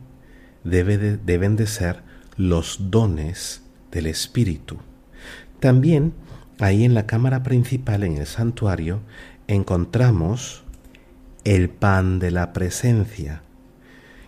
debe 0.63 0.97
deben 1.17 1.55
de 1.55 1.67
ser 1.67 2.01
los 2.35 2.91
dones 2.91 3.61
del 3.91 4.07
Espíritu. 4.07 4.77
También 5.59 6.13
ahí 6.59 6.83
en 6.83 6.93
la 6.93 7.05
cámara 7.05 7.43
principal, 7.43 8.03
en 8.03 8.17
el 8.17 8.25
santuario, 8.25 8.99
encontramos 9.47 10.63
el 11.43 11.69
pan 11.69 12.19
de 12.19 12.31
la 12.31 12.53
presencia. 12.53 13.41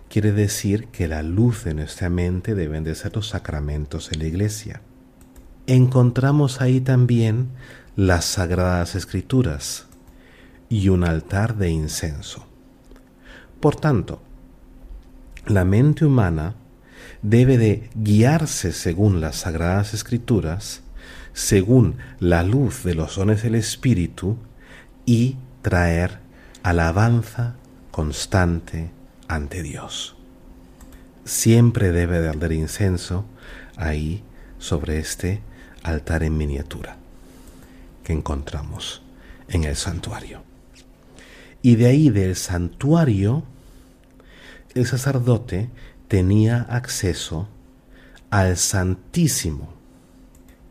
Quiere 0.10 0.32
decir 0.32 0.88
que 0.88 1.08
la 1.08 1.22
luz 1.22 1.66
de 1.66 1.74
nuestra 1.74 2.10
mente 2.10 2.56
deben 2.56 2.84
de 2.84 2.96
ser 2.96 3.14
los 3.16 3.28
sacramentos 3.28 4.10
de 4.10 4.18
la 4.18 4.26
iglesia. 4.26 4.82
Encontramos 5.66 6.62
ahí 6.62 6.80
también 6.80 7.50
las 7.98 8.26
sagradas 8.26 8.94
escrituras 8.94 9.88
y 10.70 10.90
un 10.90 11.04
altar 11.04 11.56
de 11.56 11.72
incenso. 11.72 12.46
Por 13.60 13.76
tanto, 13.76 14.22
la 15.48 15.66
mente 15.66 16.06
humana 16.06 16.54
debe 17.24 17.58
de 17.58 17.90
guiarse 17.96 18.72
según 18.72 19.20
las 19.20 19.38
sagradas 19.38 19.96
escrituras, 19.96 20.84
según 21.34 21.98
la 22.20 22.44
luz 22.44 22.84
de 22.84 22.94
los 22.94 23.16
dones 23.16 23.42
del 23.42 23.56
Espíritu 23.56 24.38
y 25.08 25.38
traer 25.64 26.20
alabanza 26.62 27.56
constante 27.90 28.92
ante 29.28 29.64
Dios. 29.64 30.16
Siempre 31.26 31.92
debe 31.92 32.22
de 32.22 32.30
arder 32.30 32.52
incenso 32.52 33.26
ahí 33.76 34.22
sobre 34.60 35.00
este 35.00 35.42
altar 35.82 36.22
en 36.22 36.38
miniatura 36.38 37.00
que 38.08 38.14
encontramos 38.14 39.02
en 39.50 39.66
el 39.66 39.76
santuario. 39.76 40.42
Y 41.62 41.76
de 41.76 41.88
ahí 41.88 42.10
del 42.10 42.38
santuario, 42.38 43.44
el 44.76 44.86
sacerdote 44.86 45.70
tenía 46.08 46.62
acceso 46.62 47.50
al 48.30 48.56
Santísimo, 48.56 49.74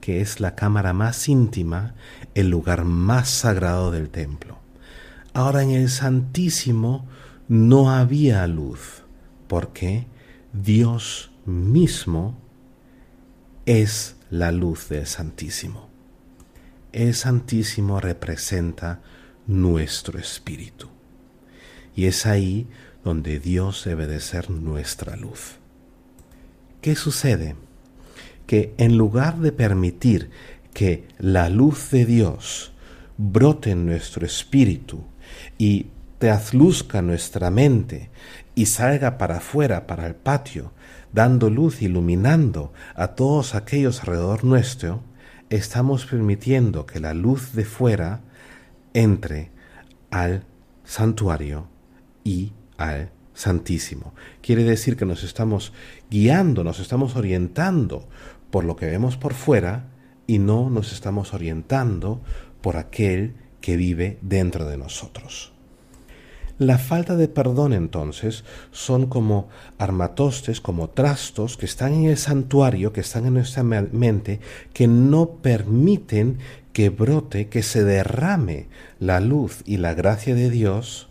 que 0.01 0.23
es 0.23 0.41
la 0.41 0.55
cámara 0.55 0.95
más 0.95 1.29
íntima, 1.29 1.95
el 2.35 2.49
lugar 2.49 2.87
más 2.87 3.29
sagrado 3.29 3.91
del 3.91 4.09
templo. 4.09 4.57
Ahora 5.35 5.63
en 5.63 5.73
el 5.73 5.91
Santísimo 5.91 7.07
no 7.49 7.91
había 7.91 8.47
luz, 8.47 9.03
porque 9.47 10.07
Dios 10.55 11.33
mismo 11.45 12.39
es 13.67 14.17
la 14.31 14.53
luz 14.53 14.89
del 14.89 15.07
Santísimo. 15.07 15.86
El 16.97 17.13
Santísimo 17.13 18.01
representa 18.01 19.03
nuestro 19.47 20.19
espíritu. 20.19 20.89
Y 21.95 22.07
es 22.07 22.25
ahí 22.25 22.69
donde 23.05 23.39
Dios 23.39 23.85
debe 23.85 24.07
de 24.07 24.19
ser 24.19 24.49
nuestra 24.49 25.15
luz. 25.15 25.57
¿Qué 26.81 26.97
sucede? 26.97 27.55
Que 28.47 28.73
en 28.79 28.97
lugar 28.97 29.41
de 29.41 29.53
permitir 29.53 30.31
que 30.73 31.07
la 31.19 31.51
luz 31.51 31.91
de 31.91 32.07
Dios 32.07 32.73
brote 33.19 33.73
en 33.73 33.85
nuestro 33.85 34.25
espíritu 34.25 35.05
y 35.59 35.89
trasluzca 36.17 37.03
nuestra 37.03 37.51
mente 37.51 38.09
y 38.55 38.65
salga 38.65 39.19
para 39.19 39.37
afuera, 39.37 39.87
para 39.87 40.07
el 40.07 40.15
patio, 40.15 40.73
dando 41.13 41.51
luz, 41.51 41.83
iluminando 41.83 42.73
a 42.95 43.09
todos 43.09 43.55
aquellos 43.55 44.01
alrededor 44.01 44.45
nuestro, 44.45 45.03
estamos 45.51 46.07
permitiendo 46.07 46.87
que 46.87 47.01
la 47.01 47.15
luz 47.15 47.53
de 47.53 47.65
fuera 47.65 48.21
entre 48.95 49.51
al 50.11 50.45
santuario 50.85 51.69
y 52.25 52.53
al 52.79 53.11
Santísimo. 53.37 54.15
Quiere 54.41 54.65
decir 54.65 54.97
que 54.97 55.05
nos 55.05 55.23
estamos 55.23 55.75
guiando, 56.11 56.65
nos 56.65 56.81
estamos 56.81 57.17
orientando 57.17 58.09
por 58.51 58.65
lo 58.65 58.77
que 58.77 58.87
vemos 58.87 59.19
por 59.19 59.35
fuera 59.35 59.91
y 60.27 60.39
no 60.39 60.71
nos 60.71 60.93
estamos 60.95 61.35
orientando 61.35 62.23
por 62.63 62.79
aquel 62.79 63.35
que 63.61 63.77
vive 63.77 64.19
dentro 64.23 64.65
de 64.65 64.79
nosotros. 64.79 65.53
La 66.59 66.79
falta 66.79 67.17
de 67.17 67.29
perdón 67.29 67.75
entonces 67.75 68.45
son 68.71 69.07
como 69.07 69.49
armatostes, 69.77 70.63
como 70.63 70.89
trastos 70.89 71.59
que 71.59 71.67
están 71.67 71.93
en 71.93 72.05
el 72.07 72.17
santuario, 72.17 72.95
que 72.95 73.01
están 73.01 73.27
en 73.27 73.35
nuestra 73.35 73.63
mente, 73.63 74.41
que 74.73 74.87
no 74.87 75.33
permiten 75.43 76.39
que 76.73 76.89
brote, 76.89 77.49
que 77.49 77.63
se 77.63 77.85
derrame 77.85 78.69
la 79.01 79.21
luz 79.21 79.63
y 79.67 79.77
la 79.77 79.93
gracia 79.93 80.35
de 80.35 80.49
Dios 80.49 81.09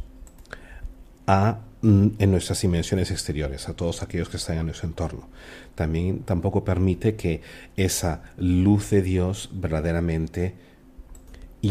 a, 1.27 1.59
mm, 1.81 2.07
en 2.17 2.31
nuestras 2.31 2.61
dimensiones 2.61 3.11
exteriores, 3.11 3.69
a 3.69 3.75
todos 3.75 4.01
aquellos 4.01 4.29
que 4.29 4.37
están 4.37 4.57
en 4.57 4.65
nuestro 4.65 4.87
entorno. 4.87 5.27
También 5.75 6.19
tampoco 6.19 6.63
permite 6.63 7.15
que 7.15 7.41
esa 7.77 8.23
luz 8.37 8.89
de 8.89 9.03
Dios 9.03 9.49
verdaderamente 9.53 10.55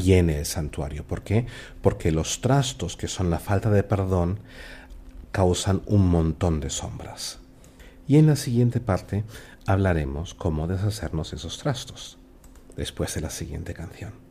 llene 0.00 0.38
el 0.38 0.46
santuario. 0.46 1.04
¿Por 1.06 1.22
qué? 1.22 1.46
Porque 1.82 2.10
los 2.10 2.40
trastos, 2.40 2.96
que 2.96 3.08
son 3.08 3.30
la 3.30 3.38
falta 3.38 3.70
de 3.70 3.82
perdón, 3.82 4.40
causan 5.32 5.82
un 5.86 6.08
montón 6.08 6.60
de 6.60 6.70
sombras. 6.70 7.40
Y 8.06 8.18
en 8.18 8.26
la 8.26 8.36
siguiente 8.36 8.80
parte 8.80 9.24
hablaremos 9.66 10.34
cómo 10.34 10.66
deshacernos 10.66 11.32
esos 11.32 11.58
trastos, 11.58 12.18
después 12.76 13.14
de 13.14 13.20
la 13.20 13.30
siguiente 13.30 13.74
canción. 13.74 14.23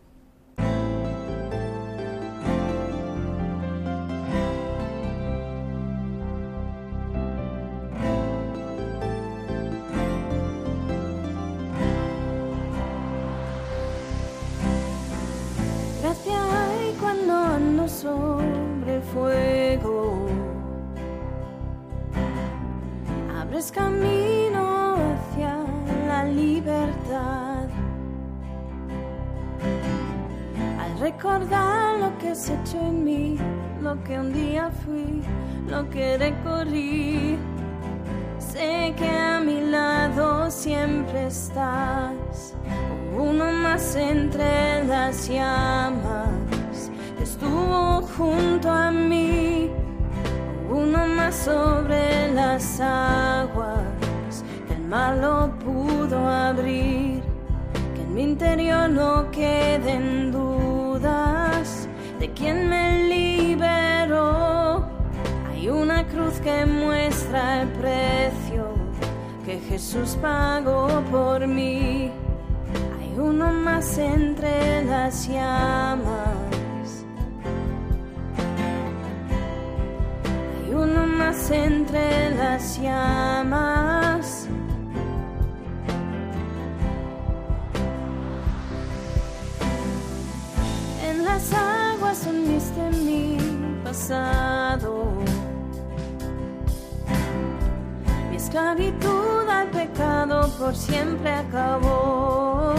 Mi 98.32 98.38
esclavitud 98.38 99.48
al 99.48 99.68
pecado 99.70 100.50
por 100.58 100.76
siempre 100.76 101.30
acabó. 101.30 102.74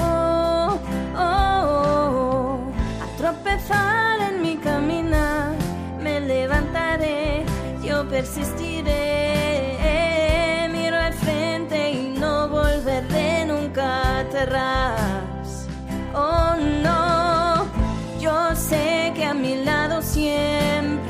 Oh, 1.16 2.58
a 3.00 3.16
tropezar 3.16 4.22
en 4.28 4.42
mi 4.42 4.56
caminar, 4.56 5.54
me 6.02 6.18
levantaré, 6.18 7.44
yo 7.84 8.08
persistiré. 8.08 8.73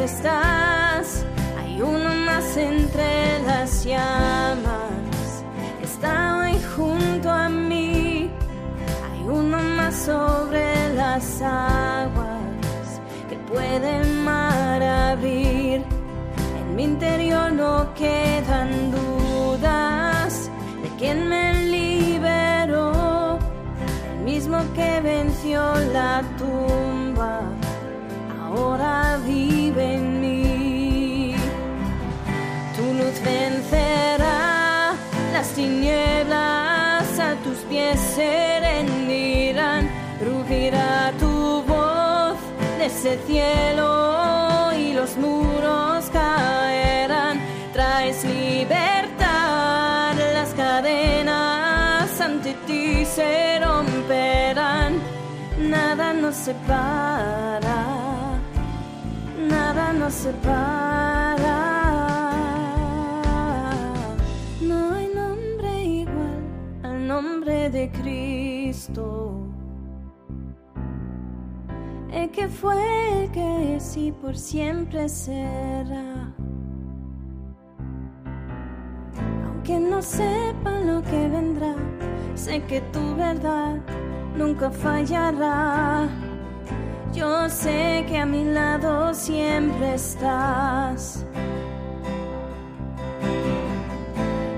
Estás. 0.05 1.25
Hay 1.59 1.81
uno 1.81 2.11
más 2.27 2.57
entre 2.57 3.43
las 3.47 3.85
llamas. 3.85 5.45
Está 5.83 6.39
hoy 6.39 6.57
junto 6.77 7.31
a 7.31 7.49
mí. 7.49 8.31
Hay 9.11 9.23
uno 9.27 9.59
más 9.77 9.95
sobre 9.95 10.95
las 10.95 11.41
aguas 11.41 13.01
que 13.29 13.37
puede 13.51 13.97
el 14.03 14.09
mar 14.19 14.83
abrir. 14.83 15.83
En 16.61 16.77
mi 16.77 16.85
interior 16.85 17.51
no 17.53 17.93
quedan 17.95 18.91
dudas 18.91 20.51
de 20.83 20.89
quién 20.99 21.29
me 21.29 21.55
liberó. 21.65 23.39
El 24.13 24.25
mismo 24.25 24.59
que 24.75 25.01
venció 25.01 25.61
la 25.93 26.23
tumba 26.39 26.84
ahora 28.55 29.19
vive 29.25 29.95
en 29.95 30.21
mí. 30.21 31.35
Tu 32.77 32.83
luz 32.83 33.21
vencerá 33.25 34.95
las 35.33 35.49
tinieblas, 35.49 37.19
a 37.19 37.35
tus 37.45 37.59
pies 37.69 37.99
se 38.01 38.61
rendirán, 38.61 39.89
rugirá 40.25 41.13
tu 41.19 41.63
voz 41.63 42.37
desde 42.79 43.15
el 43.15 43.21
cielo 43.21 44.73
y 44.77 44.93
los 44.93 45.17
muros 45.17 46.05
caerán. 46.13 47.41
Traes 47.73 48.25
libertad, 48.25 50.15
las 50.35 50.51
cadenas 50.55 52.21
ante 52.21 52.55
ti 52.67 53.05
se 53.05 53.59
romperán, 53.61 55.01
nada 55.59 56.13
nos 56.13 56.37
separa 56.37 57.94
nos. 60.05 60.27
No 64.61 64.95
hay 64.95 65.09
nombre 65.15 65.83
igual 65.83 66.43
al 66.83 67.09
nombre 67.09 67.71
de 67.71 67.91
Cristo. 67.91 69.47
El 72.13 72.31
que 72.31 72.49
fue, 72.49 73.25
el 73.25 73.31
que 73.31 73.77
es 73.77 73.97
y 73.97 74.13
por 74.13 74.37
siempre 74.37 75.09
será. 75.09 76.35
Aunque 79.47 79.81
no 79.81 80.03
sepa 80.03 80.81
lo 80.81 81.03
que 81.03 81.29
vendrá, 81.29 81.75
sé 82.35 82.63
que 82.65 82.83
tu 82.93 83.17
verdad 83.17 83.81
nunca 84.37 84.71
fallará. 84.71 86.09
Yo 87.15 87.49
sé 87.49 88.05
que 88.09 88.19
a 88.19 88.27
mi 88.27 88.45
lado 88.45 89.15
siempre 89.15 89.95
estás. 89.95 91.25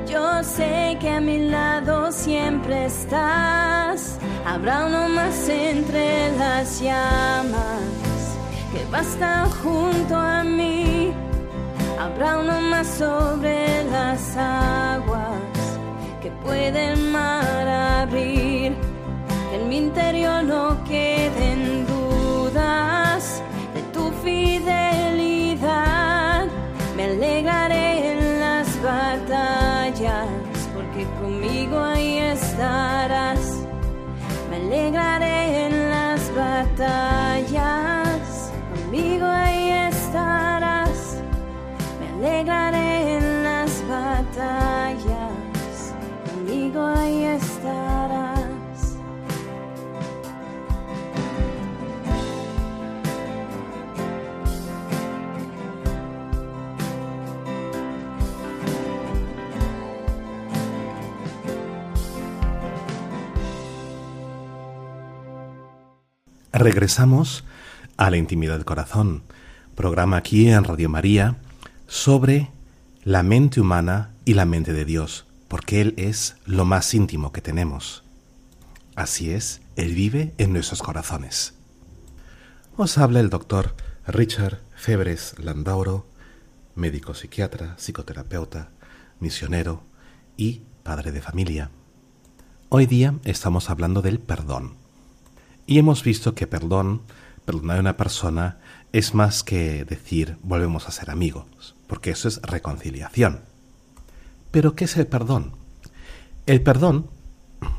Yo 0.08 0.42
sé 0.42 0.96
que 0.98 1.10
a 1.10 1.20
mi 1.20 1.50
lado 1.50 2.10
siempre 2.10 2.86
estás. 2.86 4.18
Habrá 4.46 4.86
uno 4.86 5.06
más 5.10 5.48
entre 5.50 6.34
las 6.38 6.80
llamas 6.80 8.38
que 8.72 8.90
va 8.90 8.98
a 8.98 9.02
estar 9.02 9.50
junto 9.62 10.16
a 10.16 10.42
mí. 10.42 11.12
Habrá 12.00 12.38
uno 12.38 12.58
más 12.62 12.86
sobre 12.86 13.84
las 13.90 14.34
aguas 14.34 15.58
que 16.22 16.30
puede 16.42 16.92
el 16.92 16.98
mar 17.10 17.68
abrir. 18.00 18.74
En 19.52 19.68
mi 19.68 19.76
interior 19.76 20.42
no 20.42 20.82
queden 20.84 21.84
dudas 21.84 21.95
de 22.56 23.82
tu 23.92 24.10
fidelidad. 24.24 25.66
Me 26.96 27.04
alegraré 27.04 28.12
en 28.12 28.40
las 28.40 28.68
batallas, 28.82 30.28
porque 30.74 31.06
conmigo 31.20 31.78
ahí 31.78 32.18
estarás. 32.18 33.40
Me 34.50 34.56
alegraré 34.56 35.66
en 35.66 35.90
las 35.90 36.34
batallas, 36.34 38.20
conmigo 38.74 39.26
ahí 39.26 39.70
estarás. 39.70 41.18
Regresamos 66.58 67.44
a 67.98 68.08
la 68.08 68.16
intimidad 68.16 68.54
del 68.54 68.64
corazón, 68.64 69.24
programa 69.74 70.16
aquí 70.16 70.48
en 70.48 70.64
Radio 70.64 70.88
María 70.88 71.36
sobre 71.86 72.50
la 73.04 73.22
mente 73.22 73.60
humana 73.60 74.14
y 74.24 74.32
la 74.32 74.46
mente 74.46 74.72
de 74.72 74.86
Dios, 74.86 75.26
porque 75.48 75.82
Él 75.82 75.92
es 75.98 76.36
lo 76.46 76.64
más 76.64 76.94
íntimo 76.94 77.30
que 77.30 77.42
tenemos. 77.42 78.04
Así 78.94 79.32
es, 79.32 79.60
Él 79.76 79.94
vive 79.94 80.32
en 80.38 80.54
nuestros 80.54 80.80
corazones. 80.80 81.52
Os 82.78 82.96
habla 82.96 83.20
el 83.20 83.28
doctor 83.28 83.74
Richard 84.06 84.58
Febres 84.74 85.34
Landauro, 85.38 86.06
médico 86.74 87.12
psiquiatra, 87.12 87.74
psicoterapeuta, 87.76 88.70
misionero 89.20 89.82
y 90.38 90.62
padre 90.82 91.12
de 91.12 91.20
familia. 91.20 91.70
Hoy 92.70 92.86
día 92.86 93.14
estamos 93.24 93.68
hablando 93.68 94.00
del 94.00 94.20
perdón. 94.20 94.85
Y 95.66 95.78
hemos 95.78 96.02
visto 96.02 96.34
que 96.34 96.46
perdón, 96.46 97.02
perdonar 97.44 97.78
a 97.78 97.80
una 97.80 97.96
persona, 97.96 98.58
es 98.92 99.14
más 99.14 99.42
que 99.42 99.84
decir 99.84 100.36
volvemos 100.42 100.88
a 100.88 100.92
ser 100.92 101.10
amigos, 101.10 101.74
porque 101.86 102.10
eso 102.10 102.28
es 102.28 102.40
reconciliación. 102.42 103.40
Pero 104.50 104.74
¿qué 104.74 104.84
es 104.84 104.96
el 104.96 105.06
perdón? 105.06 105.52
El 106.46 106.62
perdón, 106.62 107.10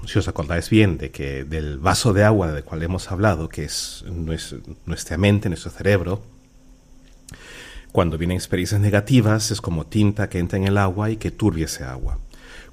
si 0.05 0.19
os 0.19 0.27
acordáis 0.27 0.69
bien 0.69 0.97
de 0.97 1.11
que 1.11 1.43
del 1.43 1.79
vaso 1.79 2.13
de 2.13 2.23
agua 2.23 2.51
del 2.51 2.63
cual 2.63 2.83
hemos 2.83 3.11
hablado, 3.11 3.49
que 3.49 3.63
es 3.63 4.03
nuestra 4.85 5.17
mente, 5.17 5.49
nuestro 5.49 5.71
cerebro, 5.71 6.21
cuando 7.91 8.17
vienen 8.17 8.38
experiencias 8.38 8.81
negativas 8.81 9.49
es 9.49 9.61
como 9.61 9.88
tinta 9.88 10.29
que 10.29 10.39
entra 10.39 10.57
en 10.57 10.67
el 10.67 10.77
agua 10.77 11.09
y 11.09 11.17
que 11.17 11.31
turbia 11.31 11.65
ese 11.65 11.83
agua. 11.83 12.19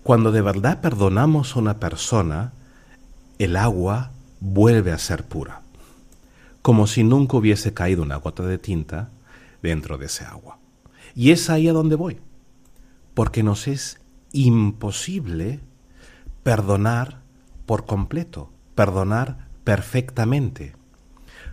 Cuando 0.03 0.33
de 0.33 0.43
verdad 0.43 0.81
perdonamos 0.81 1.55
a 1.55 1.61
una 1.61 1.79
persona, 1.79 2.53
el 3.39 3.57
agua 3.57 4.11
vuelve 4.45 4.93
a 4.93 4.99
ser 4.99 5.25
pura, 5.25 5.63
como 6.61 6.87
si 6.87 7.03
nunca 7.03 7.39
hubiese 7.39 7.73
caído 7.73 8.03
una 8.03 8.17
gota 8.17 8.43
de 8.43 8.59
tinta 8.59 9.09
dentro 9.63 9.97
de 9.97 10.07
ese 10.07 10.27
agua. 10.27 10.59
Y 11.15 11.31
es 11.31 11.49
ahí 11.49 11.67
a 11.67 11.73
donde 11.73 11.97
voy, 11.97 12.19
porque 13.15 13.43
nos 13.43 13.67
es 13.69 14.01
imposible 14.33 15.61
perdonar 16.43 17.23
por 17.65 17.87
completo, 17.87 18.51
perdonar 18.75 19.49
perfectamente, 19.65 20.75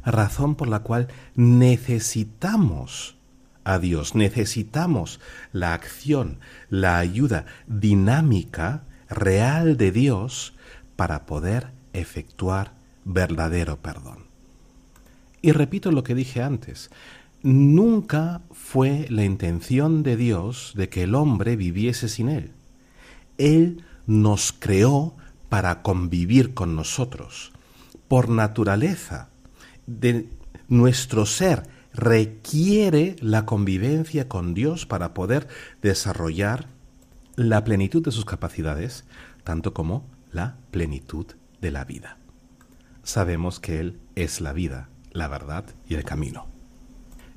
razón 0.03 0.55
por 0.55 0.67
la 0.67 0.79
cual 0.79 1.07
necesitamos 1.35 3.15
a 3.63 3.79
Dios. 3.79 4.15
Necesitamos 4.15 5.21
la 5.53 5.73
acción, 5.73 6.39
la 6.69 6.97
ayuda 6.97 7.45
dinámica, 7.67 8.83
real 9.09 9.77
de 9.77 9.93
Dios 9.93 10.55
para 10.97 11.25
poder 11.25 11.67
efectuar 11.93 12.80
verdadero 13.05 13.77
perdón. 13.77 14.25
Y 15.41 15.51
repito 15.51 15.91
lo 15.91 16.03
que 16.03 16.15
dije 16.15 16.43
antes, 16.43 16.91
nunca 17.41 18.41
fue 18.51 19.07
la 19.09 19.23
intención 19.23 20.03
de 20.03 20.15
Dios 20.15 20.73
de 20.75 20.89
que 20.89 21.03
el 21.03 21.15
hombre 21.15 21.55
viviese 21.55 22.09
sin 22.09 22.29
Él. 22.29 22.51
Él 23.37 23.83
nos 24.05 24.51
creó 24.51 25.15
para 25.49 25.81
convivir 25.81 26.53
con 26.53 26.75
nosotros. 26.75 27.51
Por 28.07 28.29
naturaleza 28.29 29.29
de 29.87 30.29
nuestro 30.67 31.25
ser 31.25 31.63
requiere 31.93 33.15
la 33.19 33.45
convivencia 33.45 34.29
con 34.29 34.53
Dios 34.53 34.85
para 34.85 35.13
poder 35.13 35.47
desarrollar 35.81 36.67
la 37.35 37.63
plenitud 37.63 38.03
de 38.03 38.11
sus 38.11 38.25
capacidades, 38.25 39.05
tanto 39.43 39.73
como 39.73 40.05
la 40.31 40.57
plenitud 40.71 41.25
de 41.59 41.71
la 41.71 41.83
vida. 41.83 42.20
Sabemos 43.03 43.59
que 43.59 43.79
Él 43.79 43.99
es 44.15 44.41
la 44.41 44.53
vida, 44.53 44.89
la 45.11 45.27
verdad 45.27 45.65
y 45.87 45.95
el 45.95 46.03
camino. 46.03 46.47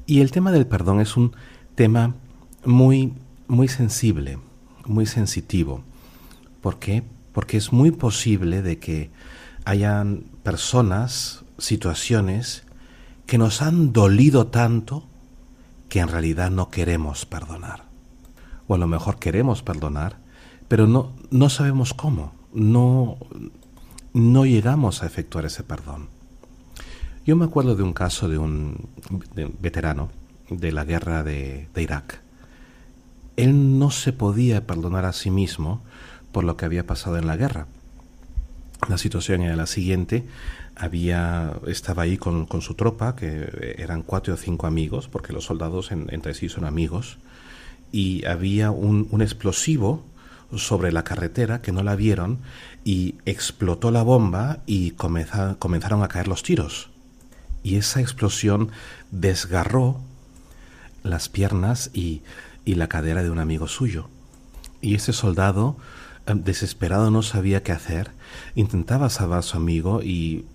Y 0.06 0.20
el 0.20 0.30
tema 0.30 0.52
del 0.52 0.66
perdón 0.66 1.00
es 1.00 1.16
un 1.16 1.34
tema 1.74 2.14
muy, 2.64 3.14
muy 3.48 3.68
sensible, 3.68 4.38
muy 4.86 5.06
sensitivo. 5.06 5.82
¿Por 6.60 6.78
qué? 6.78 7.02
Porque 7.32 7.56
es 7.56 7.72
muy 7.72 7.90
posible 7.90 8.62
de 8.62 8.78
que 8.78 9.10
hayan 9.64 10.24
personas, 10.42 11.44
situaciones, 11.58 12.64
que 13.26 13.38
nos 13.38 13.62
han 13.62 13.92
dolido 13.92 14.48
tanto 14.48 15.06
que 15.88 16.00
en 16.00 16.08
realidad 16.08 16.50
no 16.50 16.70
queremos 16.70 17.24
perdonar. 17.26 17.84
O 18.66 18.74
a 18.74 18.78
lo 18.78 18.86
mejor 18.86 19.18
queremos 19.18 19.62
perdonar, 19.62 20.18
pero 20.68 20.86
no, 20.86 21.12
no 21.30 21.48
sabemos 21.48 21.94
cómo, 21.94 22.34
no, 22.52 23.18
no 24.14 24.46
llegamos 24.46 25.02
a 25.02 25.06
efectuar 25.06 25.44
ese 25.44 25.62
perdón. 25.62 26.08
Yo 27.26 27.36
me 27.36 27.44
acuerdo 27.44 27.76
de 27.76 27.82
un 27.82 27.92
caso 27.92 28.28
de 28.28 28.38
un 28.38 28.88
veterano 29.60 30.10
de 30.50 30.72
la 30.72 30.84
guerra 30.84 31.22
de, 31.22 31.68
Irak. 31.76 32.20
Él 33.36 33.78
no 33.78 33.90
se 33.90 34.12
podía 34.12 34.66
perdonar 34.66 35.04
a 35.04 35.12
sí 35.12 35.30
mismo 35.30 35.82
por 36.32 36.44
lo 36.44 36.56
que 36.56 36.64
había 36.64 36.86
pasado 36.86 37.18
en 37.18 37.26
la 37.26 37.36
guerra. 37.36 37.66
La 38.88 38.98
situación 38.98 39.40
era 39.40 39.56
la 39.56 39.66
siguiente, 39.66 40.24
había, 40.76 41.54
estaba 41.66 42.02
ahí 42.02 42.16
con, 42.16 42.46
su 42.60 42.74
tropa, 42.74 43.16
que 43.16 43.74
eran 43.78 44.02
cuatro 44.02 44.34
o 44.34 44.36
cinco 44.36 44.66
amigos, 44.66 45.08
porque 45.08 45.32
los 45.32 45.44
soldados 45.44 45.90
entre 45.90 46.34
sí 46.34 46.48
son 46.48 46.64
amigos, 46.64 47.18
y 47.90 48.24
había 48.26 48.70
un, 48.70 49.08
explosivo 49.22 50.04
sobre 50.58 50.92
la 50.92 51.04
carretera 51.04 51.62
que 51.62 51.72
no 51.72 51.82
la 51.82 51.96
vieron 51.96 52.38
y 52.84 53.16
explotó 53.24 53.90
la 53.90 54.02
bomba 54.02 54.58
y 54.66 54.92
comenzaron 54.92 56.02
a 56.02 56.08
caer 56.08 56.28
los 56.28 56.42
tiros. 56.42 56.90
Y 57.62 57.76
esa 57.76 58.00
explosión 58.00 58.70
desgarró 59.10 60.00
las 61.02 61.28
piernas 61.28 61.90
y, 61.92 62.22
la 62.66 62.88
cadera 62.88 63.22
de 63.22 63.30
un 63.30 63.38
amigo 63.38 63.68
suyo. 63.68 64.08
Y 64.80 64.94
ese 64.94 65.12
soldado, 65.12 65.76
eh, 66.26 66.32
desesperado, 66.34 67.10
no 67.10 67.22
sabía 67.22 67.62
qué 67.62 67.72
hacer, 67.72 68.10
intentaba 68.54 69.10
salvar 69.10 69.40
a 69.40 69.42
su 69.42 69.56
amigo 69.56 70.02
y 70.02 70.46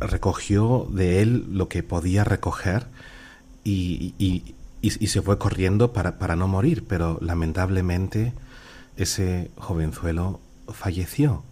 recogió 0.00 0.88
de 0.90 1.20
él 1.20 1.44
lo 1.50 1.68
que 1.68 1.82
podía 1.82 2.24
recoger 2.24 2.86
y, 3.62 4.14
se 4.82 5.22
fue 5.22 5.38
corriendo 5.38 5.92
para, 5.92 6.36
no 6.36 6.48
morir, 6.48 6.84
pero 6.88 7.18
lamentablemente 7.20 8.32
ese 8.96 9.50
jovenzuelo 9.56 10.40
falleció. 10.68 11.42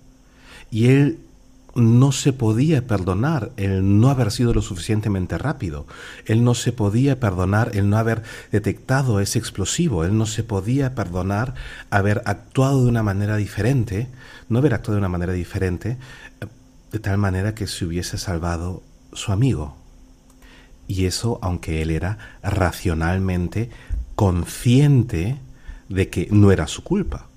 Y 0.71 0.89
él 0.89 1.19
no 1.75 2.13
se 2.13 2.33
podía 2.33 2.87
perdonar 2.87 3.53
el 3.57 4.01
no 4.01 4.11
haber 4.11 4.33
sido 4.33 4.53
lo 4.53 4.63
suficientemente 4.63 5.39
rápido, 5.39 5.87
él 6.27 6.43
no 6.43 6.55
se 6.55 6.73
podía 6.73 7.21
perdonar 7.21 7.71
el 7.75 7.89
no 7.89 7.99
haber 7.99 8.23
detectado 8.51 9.21
ese 9.21 9.39
explosivo, 9.39 10.05
él 10.05 10.17
no 10.17 10.27
se 10.27 10.43
podía 10.43 10.95
perdonar 10.95 11.55
haber 11.91 12.23
actuado 12.25 12.83
de 12.83 12.89
una 12.89 13.03
manera 13.03 13.37
diferente, 13.37 14.09
no 14.49 14.59
haber 14.59 14.75
actuado 14.75 14.95
de 14.95 15.01
una 15.01 15.09
manera 15.09 15.33
diferente 15.33 15.99
de 16.91 16.99
tal 16.99 17.19
manera 17.19 17.55
que 17.55 17.67
se 17.67 17.85
hubiese 17.85 18.19
salvado 18.19 18.83
su 19.13 19.31
amigo. 19.31 19.77
Y 20.87 21.05
eso 21.05 21.39
aunque 21.43 21.83
él 21.83 21.91
era 21.91 22.19
racionalmente 22.43 23.71
consciente 24.15 25.39
de 25.89 26.09
que 26.09 26.29
no 26.31 26.51
era 26.51 26.67
su 26.67 26.83
culpa, 26.83 27.28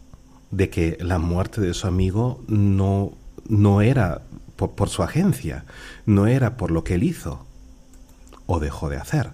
de 0.51 0.69
que 0.69 0.97
la 1.01 1.17
muerte 1.17 1.61
de 1.61 1.73
su 1.73 1.87
amigo 1.87 2.43
no, 2.47 3.13
no 3.47 3.81
era 3.81 4.21
por, 4.55 4.89
su 4.89 5.03
agencia, 5.03 5.65
no 6.05 6.27
era 6.27 6.57
por 6.57 6.71
lo 6.71 6.83
que 6.83 6.95
él 6.95 7.03
hizo 7.03 7.45
o 8.45 8.59
dejó 8.59 8.89
de 8.89 8.97
hacer. 8.97 9.31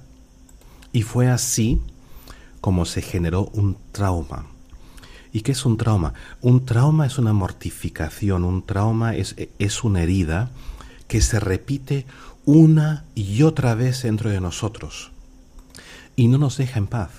Y 0.93 1.01
fue 1.01 1.28
así 1.28 1.82
como 2.61 2.86
se 2.86 3.01
generó 3.01 3.49
un 3.53 3.78
trauma 3.91 4.45
¿Y 5.38 5.41
qué 5.41 5.51
es 5.51 5.65
un 5.65 5.78
trauma? 5.78 6.13
Un 6.41 6.65
trauma 6.65 7.05
es 7.05 7.20
una 7.20 7.32
mortificación, 7.32 8.43
un 8.43 8.65
trauma 8.65 9.15
es, 9.15 9.36
es 9.59 9.84
una 9.84 10.01
herida 10.01 10.49
que 11.07 11.22
se 11.22 11.39
repite 11.39 12.07
una 12.45 13.05
y 13.13 13.43
otra 13.43 13.76
vez 13.76 14.01
dentro 14.01 14.30
de 14.30 14.41
nosotros 14.41 15.11
y 16.15 16.28
no 16.28 16.39
nos 16.39 16.57
deja 16.57 16.80
en 16.80 16.88
paz. 16.88 17.11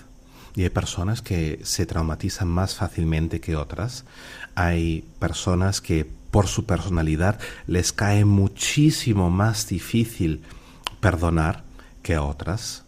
Y 0.59 0.64
hay 0.64 0.70
personas 0.70 1.22
que 1.22 1.61
se 1.62 1.86
traumatizan 1.86 2.48
más 2.48 2.74
fácilmente 2.74 3.40
que 3.40 3.54
otras. 3.54 4.04
Hay 4.56 5.04
personas 5.20 5.80
que 5.80 6.04
por 6.32 6.48
su 6.48 6.66
personalidad 6.66 7.38
les 7.68 7.92
cae 7.92 8.24
muchísimo 8.24 9.30
más 9.30 9.68
difícil 9.68 10.42
perdonar 10.98 11.62
que 12.02 12.16
a 12.16 12.24
otras. 12.24 12.82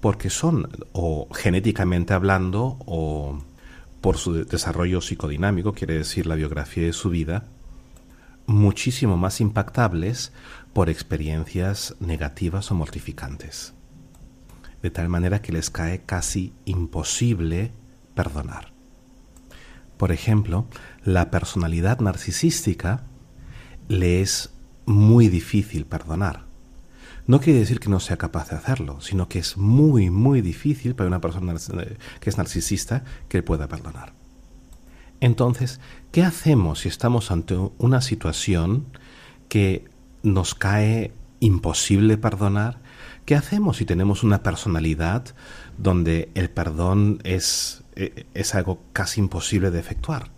Porque 0.00 0.30
son, 0.30 0.70
o 0.92 1.28
genéticamente 1.30 2.14
hablando, 2.14 2.78
o 2.86 3.38
por 4.00 4.16
su 4.16 4.32
desarrollo 4.46 5.02
psicodinámico, 5.02 5.74
quiere 5.74 5.98
decir 5.98 6.24
la 6.24 6.36
biografía 6.36 6.86
de 6.86 6.94
su 6.94 7.10
vida, 7.10 7.44
muchísimo 8.46 9.18
más 9.18 9.42
impactables 9.42 10.32
por 10.72 10.88
experiencias 10.88 11.96
negativas 12.00 12.70
o 12.70 12.74
mortificantes. 12.74 13.75
De 14.86 14.92
tal 14.92 15.08
manera 15.08 15.42
que 15.42 15.50
les 15.50 15.68
cae 15.68 16.02
casi 16.02 16.52
imposible 16.64 17.72
perdonar. 18.14 18.72
Por 19.96 20.12
ejemplo, 20.12 20.68
la 21.02 21.32
personalidad 21.32 21.98
narcisística 21.98 23.02
le 23.88 24.22
es 24.22 24.54
muy 24.84 25.26
difícil 25.26 25.86
perdonar. 25.86 26.46
no 27.26 27.40
quiere 27.40 27.58
decir 27.58 27.80
que 27.80 27.88
no 27.88 27.98
sea 27.98 28.16
capaz 28.16 28.50
de 28.50 28.56
hacerlo, 28.58 29.00
sino 29.00 29.28
que 29.28 29.40
es 29.40 29.56
muy, 29.56 30.08
muy 30.08 30.40
difícil 30.40 30.94
para 30.94 31.08
una 31.08 31.20
persona 31.20 31.56
que 32.20 32.30
es 32.30 32.38
narcisista 32.38 33.02
que 33.28 33.42
pueda 33.42 33.66
perdonar. 33.66 34.12
Entonces, 35.18 35.80
¿qué 36.12 36.22
hacemos 36.22 36.78
si 36.78 36.88
estamos 36.88 37.32
ante 37.32 37.56
una 37.78 38.02
situación 38.02 38.86
que 39.48 39.84
nos 40.22 40.54
cae 40.54 41.12
imposible 41.40 42.18
perdonar? 42.18 42.85
¿Qué 43.26 43.34
hacemos 43.34 43.78
si 43.78 43.84
tenemos 43.84 44.22
una 44.22 44.44
personalidad 44.44 45.24
donde 45.78 46.30
el 46.36 46.48
perdón 46.48 47.18
es, 47.24 47.82
e, 47.96 48.24
es 48.34 48.54
algo 48.54 48.78
casi 48.92 49.20
imposible 49.20 49.72
de 49.72 49.80
efectuar? 49.80 50.30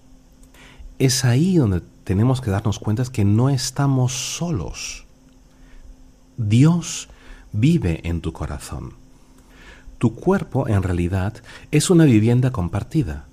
Es 0.99 1.27
ahí 1.27 1.59
donde 1.59 1.83
tenemos 2.05 2.41
que 2.41 2.51
darnos 2.51 2.79
cuenta 2.79 3.05
que 3.05 3.27
no 3.27 3.51
estamos 3.51 4.15
solos. 4.15 5.05
Dios 6.39 7.11
vive 7.53 8.01
en 8.05 8.23
tu 8.23 8.33
corazón. 8.33 8.95
Tu 9.99 10.15
cuerpo 10.15 10.67
en 10.67 10.83
realidad 10.83 11.35
es 11.71 11.91
una 11.91 12.07
vivienda 12.07 12.53
compartida. 12.53 13.27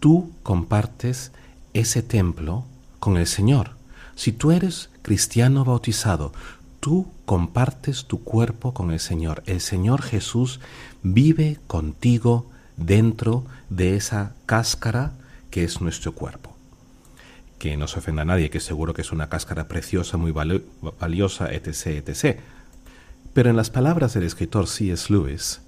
Tú 0.00 0.32
compartes 0.42 1.30
ese 1.72 2.02
templo 2.02 2.64
con 2.98 3.16
el 3.16 3.28
Señor. 3.28 3.76
Si 4.16 4.32
tú 4.32 4.50
eres 4.50 4.90
cristiano 5.02 5.64
bautizado, 5.64 6.32
tú 6.80 7.06
compartes 7.28 8.06
tu 8.06 8.24
cuerpo 8.24 8.72
con 8.72 8.90
el 8.90 9.00
Señor. 9.00 9.42
El 9.44 9.60
Señor 9.60 10.00
Jesús 10.00 10.60
vive 11.02 11.58
contigo 11.66 12.46
dentro 12.78 13.44
de 13.68 13.96
esa 13.96 14.32
cáscara 14.46 15.12
que 15.50 15.62
es 15.62 15.82
nuestro 15.82 16.12
cuerpo 16.12 16.56
que 17.58 17.76
no 17.76 17.86
se 17.86 17.98
ofenda 17.98 18.22
a 18.22 18.24
nadie, 18.24 18.48
que 18.48 18.60
seguro 18.60 18.94
que 18.94 19.02
es 19.02 19.12
una 19.12 19.28
cáscara 19.28 19.68
preciosa, 19.68 20.16
muy 20.16 20.32
valiosa, 20.32 21.52
etc., 21.52 22.08
etc. 22.08 22.38
Pero 23.34 23.50
en 23.50 23.56
las 23.56 23.68
palabras 23.68 24.14
del 24.14 24.22
escritor 24.22 24.66
C.S. 24.66 25.12
Lewis, 25.12 25.60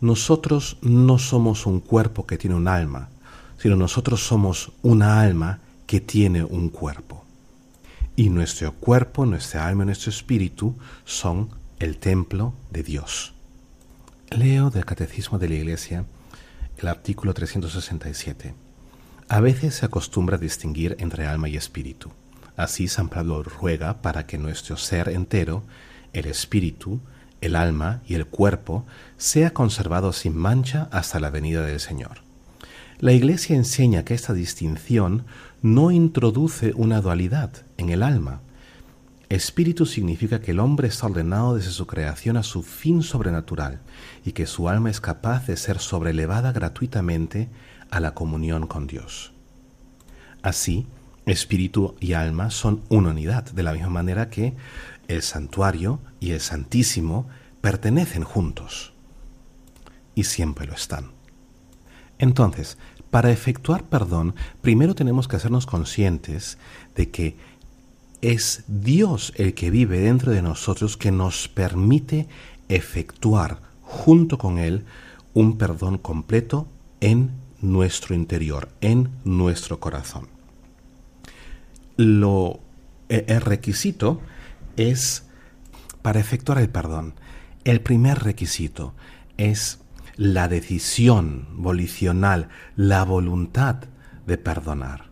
nosotros 0.00 0.78
no 0.80 1.18
somos 1.18 1.66
un 1.66 1.80
cuerpo 1.80 2.24
que 2.26 2.38
tiene 2.38 2.56
un 2.56 2.68
alma, 2.68 3.10
sino 3.58 3.76
nosotros 3.76 4.26
somos 4.26 4.72
una 4.82 5.20
alma 5.20 5.58
que 5.86 6.00
tiene 6.00 6.44
un 6.44 6.70
cuerpo. 6.70 7.07
Y 8.18 8.30
nuestro 8.30 8.72
cuerpo, 8.72 9.26
nuestra 9.26 9.68
alma 9.68 9.84
y 9.84 9.86
nuestro 9.86 10.10
espíritu 10.10 10.74
son 11.04 11.50
el 11.78 11.98
templo 11.98 12.52
de 12.68 12.82
Dios. 12.82 13.32
Leo 14.30 14.70
del 14.70 14.84
Catecismo 14.84 15.38
de 15.38 15.48
la 15.48 15.54
Iglesia 15.54 16.04
el 16.78 16.88
artículo 16.88 17.32
367. 17.32 18.56
A 19.28 19.38
veces 19.38 19.76
se 19.76 19.86
acostumbra 19.86 20.36
distinguir 20.36 20.96
entre 20.98 21.26
alma 21.26 21.48
y 21.48 21.56
espíritu. 21.56 22.10
Así 22.56 22.88
San 22.88 23.08
Pablo 23.08 23.44
ruega 23.44 24.02
para 24.02 24.26
que 24.26 24.36
nuestro 24.36 24.76
ser 24.76 25.10
entero, 25.10 25.62
el 26.12 26.26
espíritu, 26.26 26.98
el 27.40 27.54
alma 27.54 28.02
y 28.04 28.14
el 28.14 28.26
cuerpo, 28.26 28.84
sea 29.16 29.54
conservado 29.54 30.12
sin 30.12 30.36
mancha 30.36 30.88
hasta 30.90 31.20
la 31.20 31.30
venida 31.30 31.64
del 31.64 31.78
Señor. 31.78 32.22
La 32.98 33.12
Iglesia 33.12 33.54
enseña 33.54 34.04
que 34.04 34.14
esta 34.14 34.32
distinción 34.32 35.24
no 35.62 35.90
introduce 35.90 36.72
una 36.74 37.00
dualidad 37.00 37.50
en 37.76 37.90
el 37.90 38.02
alma. 38.02 38.40
Espíritu 39.28 39.84
significa 39.86 40.40
que 40.40 40.52
el 40.52 40.60
hombre 40.60 40.88
está 40.88 41.06
ordenado 41.06 41.56
desde 41.56 41.70
su 41.70 41.86
creación 41.86 42.36
a 42.36 42.42
su 42.42 42.62
fin 42.62 43.02
sobrenatural 43.02 43.80
y 44.24 44.32
que 44.32 44.46
su 44.46 44.68
alma 44.68 44.90
es 44.90 45.00
capaz 45.00 45.46
de 45.46 45.56
ser 45.56 45.80
sobrelevada 45.80 46.52
gratuitamente 46.52 47.48
a 47.90 48.00
la 48.00 48.14
comunión 48.14 48.66
con 48.66 48.86
Dios. 48.86 49.32
Así, 50.42 50.86
espíritu 51.26 51.94
y 52.00 52.14
alma 52.14 52.50
son 52.50 52.82
una 52.88 53.10
unidad, 53.10 53.44
de 53.44 53.62
la 53.62 53.72
misma 53.72 53.90
manera 53.90 54.30
que 54.30 54.54
el 55.08 55.22
santuario 55.22 56.00
y 56.20 56.30
el 56.30 56.40
santísimo 56.40 57.28
pertenecen 57.60 58.24
juntos. 58.24 58.92
Y 60.14 60.24
siempre 60.24 60.66
lo 60.66 60.72
están. 60.72 61.10
Entonces, 62.18 62.78
para 63.10 63.30
efectuar 63.30 63.84
perdón, 63.84 64.34
primero 64.60 64.94
tenemos 64.94 65.28
que 65.28 65.36
hacernos 65.36 65.66
conscientes 65.66 66.58
de 66.94 67.10
que 67.10 67.36
es 68.20 68.64
Dios 68.66 69.32
el 69.36 69.54
que 69.54 69.70
vive 69.70 70.00
dentro 70.00 70.32
de 70.32 70.42
nosotros 70.42 70.96
que 70.96 71.10
nos 71.10 71.48
permite 71.48 72.26
efectuar 72.68 73.60
junto 73.82 74.38
con 74.38 74.58
Él 74.58 74.84
un 75.34 75.56
perdón 75.56 75.98
completo 75.98 76.66
en 77.00 77.30
nuestro 77.60 78.14
interior, 78.14 78.68
en 78.80 79.10
nuestro 79.24 79.80
corazón. 79.80 80.28
Lo, 81.96 82.60
e, 83.08 83.24
el 83.28 83.40
requisito 83.40 84.20
es, 84.76 85.24
para 86.02 86.20
efectuar 86.20 86.58
el 86.58 86.68
perdón, 86.68 87.14
el 87.64 87.80
primer 87.80 88.20
requisito 88.20 88.94
es 89.36 89.80
la 90.18 90.48
decisión 90.48 91.46
volicional, 91.52 92.48
la 92.76 93.04
voluntad 93.04 93.76
de 94.26 94.36
perdonar. 94.36 95.08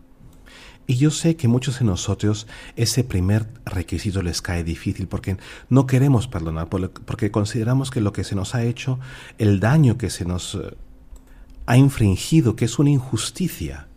Y 0.85 0.97
yo 0.97 1.11
sé 1.11 1.35
que 1.35 1.47
muchos 1.47 1.79
de 1.79 1.85
nosotros 1.85 2.45
ese 2.75 3.03
primer 3.03 3.47
requisito 3.65 4.21
les 4.21 4.41
cae 4.41 4.63
difícil 4.63 5.07
porque 5.07 5.37
no 5.69 5.87
queremos 5.87 6.27
perdonar, 6.27 6.69
porque 6.69 7.31
consideramos 7.31 7.89
que 7.89 8.01
lo 8.01 8.13
que 8.13 8.23
se 8.23 8.35
nos 8.35 8.53
ha 8.53 8.63
hecho, 8.63 8.99
el 9.37 9.59
daño 9.59 9.97
que 9.97 10.09
se 10.09 10.25
nos 10.25 10.55
eh, 10.55 10.75
ha 11.65 11.77
infringido, 11.77 12.55
que 12.55 12.65
es 12.65 12.77
una 12.77 12.89
injusticia, 12.89 13.87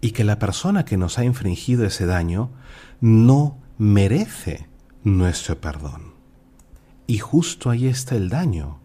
y 0.00 0.10
que 0.12 0.24
la 0.24 0.38
persona 0.38 0.84
que 0.84 0.96
nos 0.96 1.18
ha 1.18 1.24
infringido 1.24 1.84
ese 1.84 2.06
daño 2.06 2.50
no 3.00 3.58
merece 3.78 4.68
nuestro 5.04 5.60
perdón. 5.60 6.14
Y 7.06 7.18
justo 7.18 7.70
ahí 7.70 7.86
está 7.86 8.16
el 8.16 8.28
daño. 8.28 8.80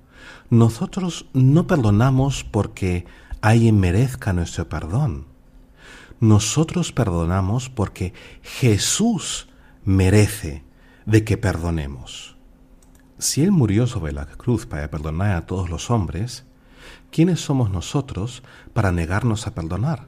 Nosotros 0.53 1.25
no 1.33 1.65
perdonamos 1.65 2.43
porque 2.43 3.07
alguien 3.41 3.79
merezca 3.79 4.33
nuestro 4.33 4.69
perdón. 4.69 5.25
Nosotros 6.19 6.91
perdonamos 6.91 7.71
porque 7.71 8.13
Jesús 8.43 9.49
merece 9.83 10.63
de 11.07 11.23
que 11.23 11.37
perdonemos. 11.39 12.37
Si 13.17 13.41
Él 13.41 13.51
murió 13.51 13.87
sobre 13.87 14.11
la 14.11 14.27
cruz 14.27 14.67
para 14.67 14.91
perdonar 14.91 15.35
a 15.37 15.47
todos 15.47 15.71
los 15.71 15.89
hombres, 15.89 16.45
¿quiénes 17.09 17.39
somos 17.39 17.71
nosotros 17.71 18.43
para 18.73 18.91
negarnos 18.91 19.47
a 19.47 19.55
perdonar? 19.55 20.05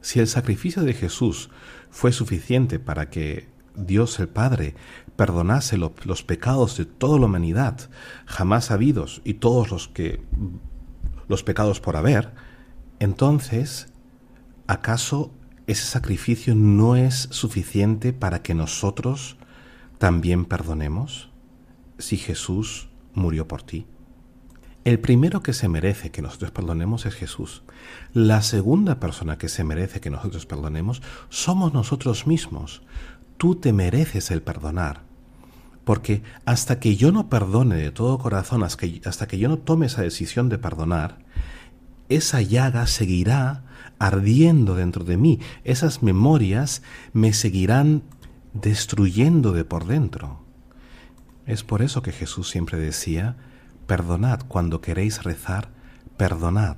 Si 0.00 0.18
el 0.18 0.26
sacrificio 0.26 0.82
de 0.82 0.92
Jesús 0.92 1.50
fue 1.88 2.10
suficiente 2.10 2.80
para 2.80 3.10
que 3.10 3.46
Dios 3.76 4.18
el 4.18 4.28
Padre 4.28 4.74
perdonase 5.16 5.76
los 5.78 6.22
pecados 6.22 6.76
de 6.76 6.84
toda 6.84 7.18
la 7.18 7.26
humanidad 7.26 7.90
jamás 8.26 8.70
habidos 8.70 9.22
y 9.24 9.34
todos 9.34 9.70
los 9.70 9.88
que 9.88 10.22
los 11.28 11.42
pecados 11.42 11.80
por 11.80 11.96
haber, 11.96 12.32
entonces 13.00 13.88
¿acaso 14.66 15.32
ese 15.66 15.84
sacrificio 15.84 16.54
no 16.54 16.96
es 16.96 17.28
suficiente 17.30 18.12
para 18.12 18.42
que 18.42 18.54
nosotros 18.54 19.36
también 19.98 20.44
perdonemos 20.44 21.30
si 21.98 22.16
Jesús 22.16 22.88
murió 23.14 23.48
por 23.48 23.62
ti? 23.62 23.86
El 24.86 25.00
primero 25.00 25.42
que 25.42 25.52
se 25.52 25.68
merece 25.68 26.12
que 26.12 26.22
nosotros 26.22 26.52
perdonemos 26.52 27.06
es 27.06 27.14
Jesús. 27.14 27.64
La 28.12 28.40
segunda 28.40 29.00
persona 29.00 29.36
que 29.36 29.48
se 29.48 29.64
merece 29.64 30.00
que 30.00 30.10
nosotros 30.10 30.46
perdonemos 30.46 31.02
somos 31.28 31.74
nosotros 31.74 32.28
mismos. 32.28 32.82
Tú 33.36 33.56
te 33.56 33.72
mereces 33.72 34.30
el 34.30 34.42
perdonar. 34.42 35.02
Porque 35.84 36.22
hasta 36.44 36.80
que 36.80 36.96
yo 36.96 37.12
no 37.12 37.28
perdone 37.28 37.76
de 37.76 37.92
todo 37.92 38.18
corazón, 38.18 38.64
hasta 38.64 39.28
que, 39.28 39.38
yo 39.38 39.48
no 39.48 39.58
tome 39.58 39.86
esa 39.86 40.02
decisión 40.02 40.48
de 40.48 40.58
perdonar, 40.58 41.18
esa 42.08 42.42
llaga 42.42 42.86
seguirá 42.86 43.62
ardiendo 43.98 44.74
dentro 44.74 45.04
de 45.04 45.16
mí. 45.16 45.38
Esas 45.62 46.02
memorias 46.02 46.82
me 47.12 47.32
seguirán 47.32 48.02
destruyendo 48.52 49.52
de 49.52 49.64
por 49.64 49.86
dentro. 49.86 50.44
Es 51.46 51.62
por 51.62 51.82
eso 51.82 52.02
que 52.02 52.12
Jesús 52.12 52.50
siempre 52.50 52.78
decía, 52.78 53.36
Perdonad 53.86 54.40
cuando 54.48 54.80
queréis 54.80 55.22
rezar, 55.22 55.68
perdonad. 56.16 56.76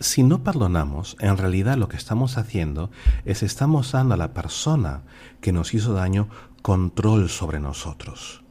Si 0.00 0.22
no 0.22 0.42
perdonamos, 0.42 1.14
en 1.20 1.36
realidad 1.36 1.76
lo 1.76 1.88
que 1.88 1.98
estamos 1.98 2.38
haciendo 2.38 2.90
es 3.26 3.42
estamos 3.42 3.92
dando 3.92 4.14
a 4.14 4.16
la 4.16 4.32
persona 4.32 5.02
que 5.42 5.52
nos 5.52 5.74
hizo 5.74 5.92
daño 5.92 6.30
control 6.62 7.28
sobre 7.28 7.60
nosotros, 7.60 8.42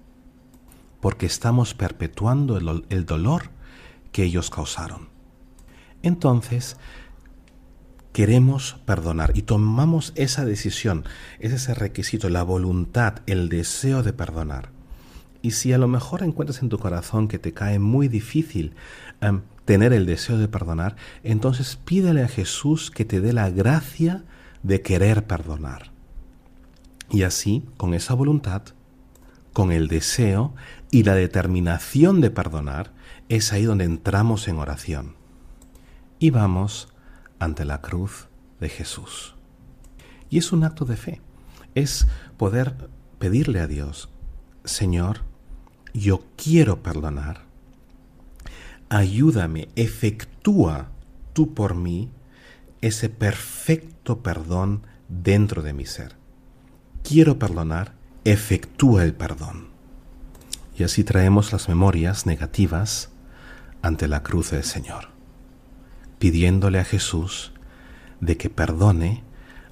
porque 1.01 1.25
estamos 1.25 1.73
perpetuando 1.73 2.57
el, 2.57 2.85
el 2.89 3.07
dolor 3.07 3.49
que 4.11 4.23
ellos 4.23 4.51
causaron. 4.51 5.09
Entonces, 6.03 6.77
queremos 8.13 8.77
perdonar 8.85 9.31
y 9.35 9.41
tomamos 9.41 10.13
esa 10.15 10.45
decisión, 10.45 11.03
es 11.39 11.51
ese 11.51 11.73
requisito, 11.73 12.29
la 12.29 12.43
voluntad, 12.43 13.21
el 13.25 13.49
deseo 13.49 14.03
de 14.03 14.13
perdonar. 14.13 14.69
Y 15.41 15.51
si 15.51 15.73
a 15.73 15.79
lo 15.79 15.87
mejor 15.87 16.21
encuentras 16.21 16.61
en 16.61 16.69
tu 16.69 16.77
corazón 16.77 17.27
que 17.27 17.39
te 17.39 17.53
cae 17.53 17.79
muy 17.79 18.07
difícil 18.07 18.75
em, 19.21 19.41
tener 19.69 19.93
el 19.93 20.07
deseo 20.07 20.39
de 20.39 20.47
perdonar, 20.47 20.95
entonces 21.21 21.75
pídele 21.75 22.23
a 22.23 22.27
Jesús 22.27 22.89
que 22.89 23.05
te 23.05 23.21
dé 23.21 23.33
la 23.33 23.51
gracia 23.51 24.23
de 24.63 24.81
querer 24.81 25.27
perdonar. 25.27 25.91
Y 27.11 27.21
así, 27.21 27.63
con 27.77 27.93
esa 27.93 28.15
voluntad, 28.15 28.63
con 29.53 29.71
el 29.71 29.87
deseo 29.87 30.55
y 30.89 31.03
la 31.03 31.13
determinación 31.13 32.19
de 32.19 32.31
perdonar, 32.31 32.93
es 33.29 33.53
ahí 33.53 33.63
donde 33.63 33.85
entramos 33.85 34.47
en 34.47 34.57
oración. 34.57 35.13
Y 36.17 36.31
vamos 36.31 36.91
ante 37.37 37.63
la 37.63 37.79
cruz 37.79 38.27
de 38.59 38.69
Jesús. 38.69 39.35
Y 40.31 40.39
es 40.39 40.51
un 40.51 40.63
acto 40.63 40.85
de 40.85 40.97
fe. 40.97 41.21
Es 41.75 42.07
poder 42.37 42.89
pedirle 43.19 43.59
a 43.59 43.67
Dios, 43.67 44.09
Señor, 44.63 45.25
yo 45.93 46.23
quiero 46.37 46.81
perdonar. 46.81 47.48
Ayúdame, 48.89 49.69
efectúa 49.75 50.89
tú 51.33 51.53
por 51.53 51.75
mí 51.75 52.09
ese 52.81 53.09
perfecto 53.09 54.23
perdón 54.23 54.81
dentro 55.07 55.61
de 55.61 55.73
mi 55.73 55.85
ser. 55.85 56.15
Quiero 57.03 57.37
perdonar, 57.37 57.93
efectúa 58.25 59.03
el 59.03 59.13
perdón. 59.13 59.69
Y 60.75 60.83
así 60.83 61.03
traemos 61.03 61.51
las 61.51 61.69
memorias 61.69 62.25
negativas 62.25 63.09
ante 63.81 64.07
la 64.07 64.23
cruz 64.23 64.51
del 64.51 64.63
Señor, 64.63 65.09
pidiéndole 66.17 66.79
a 66.79 66.85
Jesús 66.85 67.51
de 68.21 68.37
que 68.37 68.49
perdone 68.49 69.23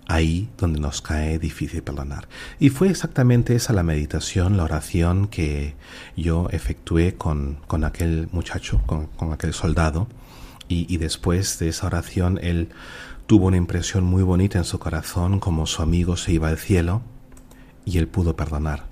ahí 0.07 0.49
donde 0.57 0.79
nos 0.79 1.01
cae 1.01 1.37
difícil 1.37 1.83
perdonar. 1.83 2.27
Y 2.59 2.69
fue 2.69 2.89
exactamente 2.89 3.55
esa 3.55 3.73
la 3.73 3.83
meditación, 3.83 4.57
la 4.57 4.63
oración 4.63 5.27
que 5.27 5.75
yo 6.15 6.47
efectué 6.51 7.15
con, 7.15 7.59
con 7.67 7.83
aquel 7.83 8.29
muchacho, 8.31 8.81
con, 8.85 9.07
con 9.07 9.33
aquel 9.33 9.53
soldado, 9.53 10.07
y, 10.69 10.93
y, 10.93 10.97
después 10.97 11.59
de 11.59 11.69
esa 11.69 11.87
oración 11.87 12.39
él 12.41 12.69
tuvo 13.25 13.47
una 13.47 13.55
impresión 13.55 14.03
muy 14.03 14.21
bonita 14.21 14.57
en 14.57 14.65
su 14.65 14.79
corazón 14.79 15.39
como 15.39 15.65
su 15.65 15.81
amigo 15.81 16.17
se 16.17 16.33
iba 16.33 16.49
al 16.49 16.57
cielo 16.57 17.01
y 17.85 17.99
él 17.99 18.09
pudo 18.09 18.35
perdonar. 18.35 18.83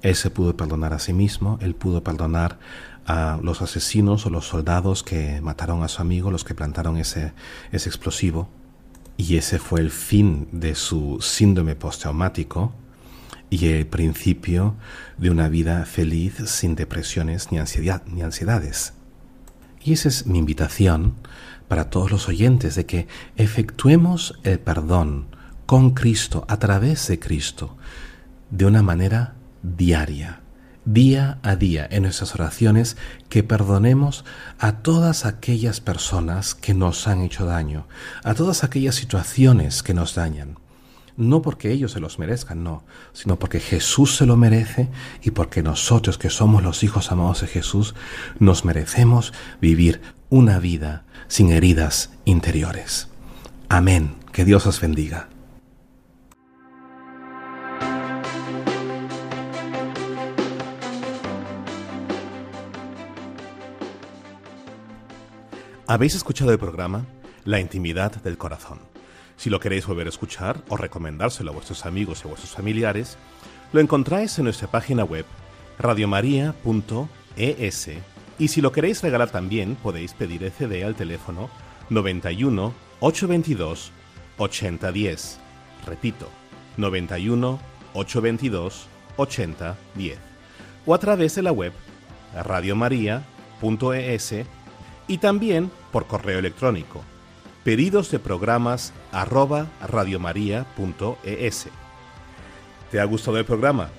Él 0.00 0.14
se 0.14 0.30
pudo 0.30 0.56
perdonar 0.56 0.94
a 0.94 0.98
sí 0.98 1.12
mismo, 1.12 1.58
él 1.60 1.74
pudo 1.74 2.02
perdonar 2.02 2.58
a 3.06 3.38
los 3.42 3.60
asesinos 3.60 4.24
o 4.24 4.30
los 4.30 4.46
soldados 4.46 5.02
que 5.02 5.42
mataron 5.42 5.82
a 5.82 5.88
su 5.88 6.00
amigo, 6.00 6.30
los 6.30 6.44
que 6.44 6.54
plantaron 6.54 6.96
ese, 6.96 7.34
ese 7.70 7.90
explosivo, 7.90 8.48
y 9.20 9.36
ese 9.36 9.58
fue 9.58 9.80
el 9.80 9.90
fin 9.90 10.48
de 10.50 10.74
su 10.74 11.18
síndrome 11.20 11.76
postraumático 11.76 12.72
y 13.50 13.66
el 13.66 13.86
principio 13.86 14.76
de 15.18 15.28
una 15.28 15.50
vida 15.50 15.84
feliz 15.84 16.36
sin 16.46 16.74
depresiones 16.74 17.52
ni, 17.52 17.58
ansiedad, 17.58 18.02
ni 18.06 18.22
ansiedades. 18.22 18.94
Y 19.84 19.92
esa 19.92 20.08
es 20.08 20.26
mi 20.26 20.38
invitación 20.38 21.16
para 21.68 21.90
todos 21.90 22.10
los 22.10 22.28
oyentes 22.28 22.76
de 22.76 22.86
que 22.86 23.08
efectuemos 23.36 24.38
el 24.42 24.58
perdón 24.58 25.26
con 25.66 25.90
Cristo, 25.90 26.46
a 26.48 26.58
través 26.58 27.06
de 27.08 27.18
Cristo, 27.18 27.76
de 28.50 28.64
una 28.64 28.82
manera 28.82 29.34
diaria, 29.62 30.40
día 30.84 31.38
a 31.42 31.56
día 31.56 31.86
en 31.90 32.04
nuestras 32.04 32.34
oraciones 32.34 32.96
que 33.28 33.42
perdonemos 33.42 34.24
a 34.58 34.78
todas 34.82 35.26
aquellas 35.26 35.80
personas 35.80 36.54
que 36.54 36.74
nos 36.74 37.06
han 37.06 37.22
hecho 37.22 37.46
daño, 37.46 37.86
a 38.24 38.34
todas 38.34 38.64
aquellas 38.64 38.94
situaciones 38.94 39.82
que 39.82 39.94
nos 39.94 40.14
dañan. 40.14 40.58
No 41.16 41.42
porque 41.42 41.70
ellos 41.70 41.92
se 41.92 42.00
los 42.00 42.18
merezcan, 42.18 42.64
no, 42.64 42.84
sino 43.12 43.38
porque 43.38 43.60
Jesús 43.60 44.16
se 44.16 44.26
lo 44.26 44.36
merece 44.36 44.88
y 45.22 45.32
porque 45.32 45.62
nosotros 45.62 46.16
que 46.16 46.30
somos 46.30 46.62
los 46.62 46.82
hijos 46.82 47.12
amados 47.12 47.42
de 47.42 47.46
Jesús 47.46 47.94
nos 48.38 48.64
merecemos 48.64 49.34
vivir 49.60 50.00
una 50.30 50.58
vida 50.58 51.04
sin 51.28 51.50
heridas 51.50 52.10
interiores. 52.24 53.08
Amén. 53.68 54.14
Que 54.32 54.44
Dios 54.44 54.66
os 54.66 54.80
bendiga. 54.80 55.28
Habéis 65.90 66.14
escuchado 66.14 66.52
el 66.52 66.58
programa 66.60 67.04
La 67.44 67.58
intimidad 67.58 68.12
del 68.22 68.38
corazón. 68.38 68.78
Si 69.36 69.50
lo 69.50 69.58
queréis 69.58 69.88
volver 69.88 70.06
a 70.06 70.10
escuchar 70.10 70.62
o 70.68 70.76
recomendárselo 70.76 71.50
a 71.50 71.54
vuestros 71.54 71.84
amigos 71.84 72.20
y 72.20 72.22
a 72.22 72.28
vuestros 72.28 72.52
familiares, 72.52 73.18
lo 73.72 73.80
encontráis 73.80 74.38
en 74.38 74.44
nuestra 74.44 74.70
página 74.70 75.02
web 75.02 75.24
radiomaria.es 75.80 77.90
y 78.38 78.46
si 78.46 78.60
lo 78.60 78.70
queréis 78.70 79.02
regalar 79.02 79.30
también 79.30 79.74
podéis 79.74 80.14
pedir 80.14 80.44
el 80.44 80.52
CD 80.52 80.84
al 80.84 80.94
teléfono 80.94 81.50
91 81.88 82.72
822 83.00 83.90
8010. 84.38 85.40
Repito, 85.86 86.28
91 86.76 87.58
822 87.94 88.86
8010. 89.16 90.18
O 90.86 90.94
a 90.94 90.98
través 90.98 91.34
de 91.34 91.42
la 91.42 91.50
web 91.50 91.72
radiomaria.es 92.32 94.34
y 95.10 95.18
también 95.18 95.72
por 95.90 96.06
correo 96.06 96.38
electrónico. 96.38 97.02
Pedidos 97.64 98.12
de 98.12 98.20
programas 98.20 98.92
arroba 99.10 99.66
radiomaria.es. 99.82 101.68
¿Te 102.92 103.00
ha 103.00 103.04
gustado 103.04 103.36
el 103.36 103.44
programa? 103.44 103.90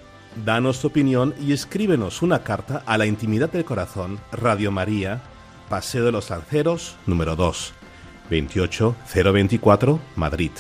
Danos 0.45 0.80
tu 0.80 0.88
opinión 0.88 1.36
y 1.38 1.51
escríbenos 1.51 2.22
una 2.22 2.43
carta 2.43 2.82
a 2.86 2.97
la 2.97 3.05
intimidad 3.05 3.51
del 3.51 3.66
corazón 3.66 4.22
Radio 4.32 4.72
María, 4.72 5.22
Paseo 5.68 6.05
de 6.05 6.14
los 6.14 6.30
Lanceros, 6.30 6.95
número 7.05 7.36
2, 7.36 7.74
28024, 8.30 9.99
Madrid. 10.16 10.51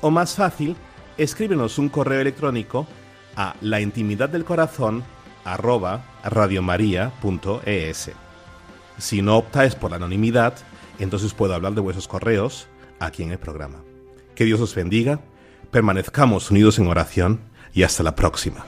O 0.00 0.12
más 0.12 0.36
fácil, 0.36 0.76
escríbenos 1.16 1.76
un 1.76 1.88
correo 1.88 2.20
electrónico 2.20 2.86
a 3.34 3.56
la 3.60 3.80
intimidad 3.80 4.28
del 4.28 4.44
corazón 4.44 5.02
arroba 5.44 6.04
radiomaria.es. 6.22 8.12
Si 8.98 9.22
no 9.22 9.38
optáis 9.38 9.74
por 9.74 9.90
la 9.90 9.96
anonimidad, 9.96 10.54
entonces 10.98 11.32
puedo 11.32 11.54
hablar 11.54 11.74
de 11.74 11.80
vuestros 11.80 12.08
correos 12.08 12.66
aquí 12.98 13.22
en 13.22 13.30
el 13.30 13.38
programa. 13.38 13.82
Que 14.34 14.44
Dios 14.44 14.60
os 14.60 14.74
bendiga, 14.74 15.20
permanezcamos 15.70 16.50
unidos 16.50 16.78
en 16.78 16.88
oración 16.88 17.40
y 17.72 17.84
hasta 17.84 18.02
la 18.02 18.14
próxima. 18.14 18.66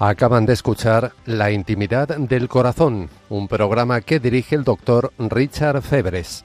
Acaban 0.00 0.46
de 0.46 0.52
escuchar 0.52 1.12
La 1.26 1.50
intimidad 1.50 2.16
del 2.16 2.48
corazón, 2.48 3.10
un 3.28 3.48
programa 3.48 4.00
que 4.00 4.20
dirige 4.20 4.54
el 4.54 4.62
doctor 4.62 5.12
Richard 5.18 5.82
Febres. 5.82 6.44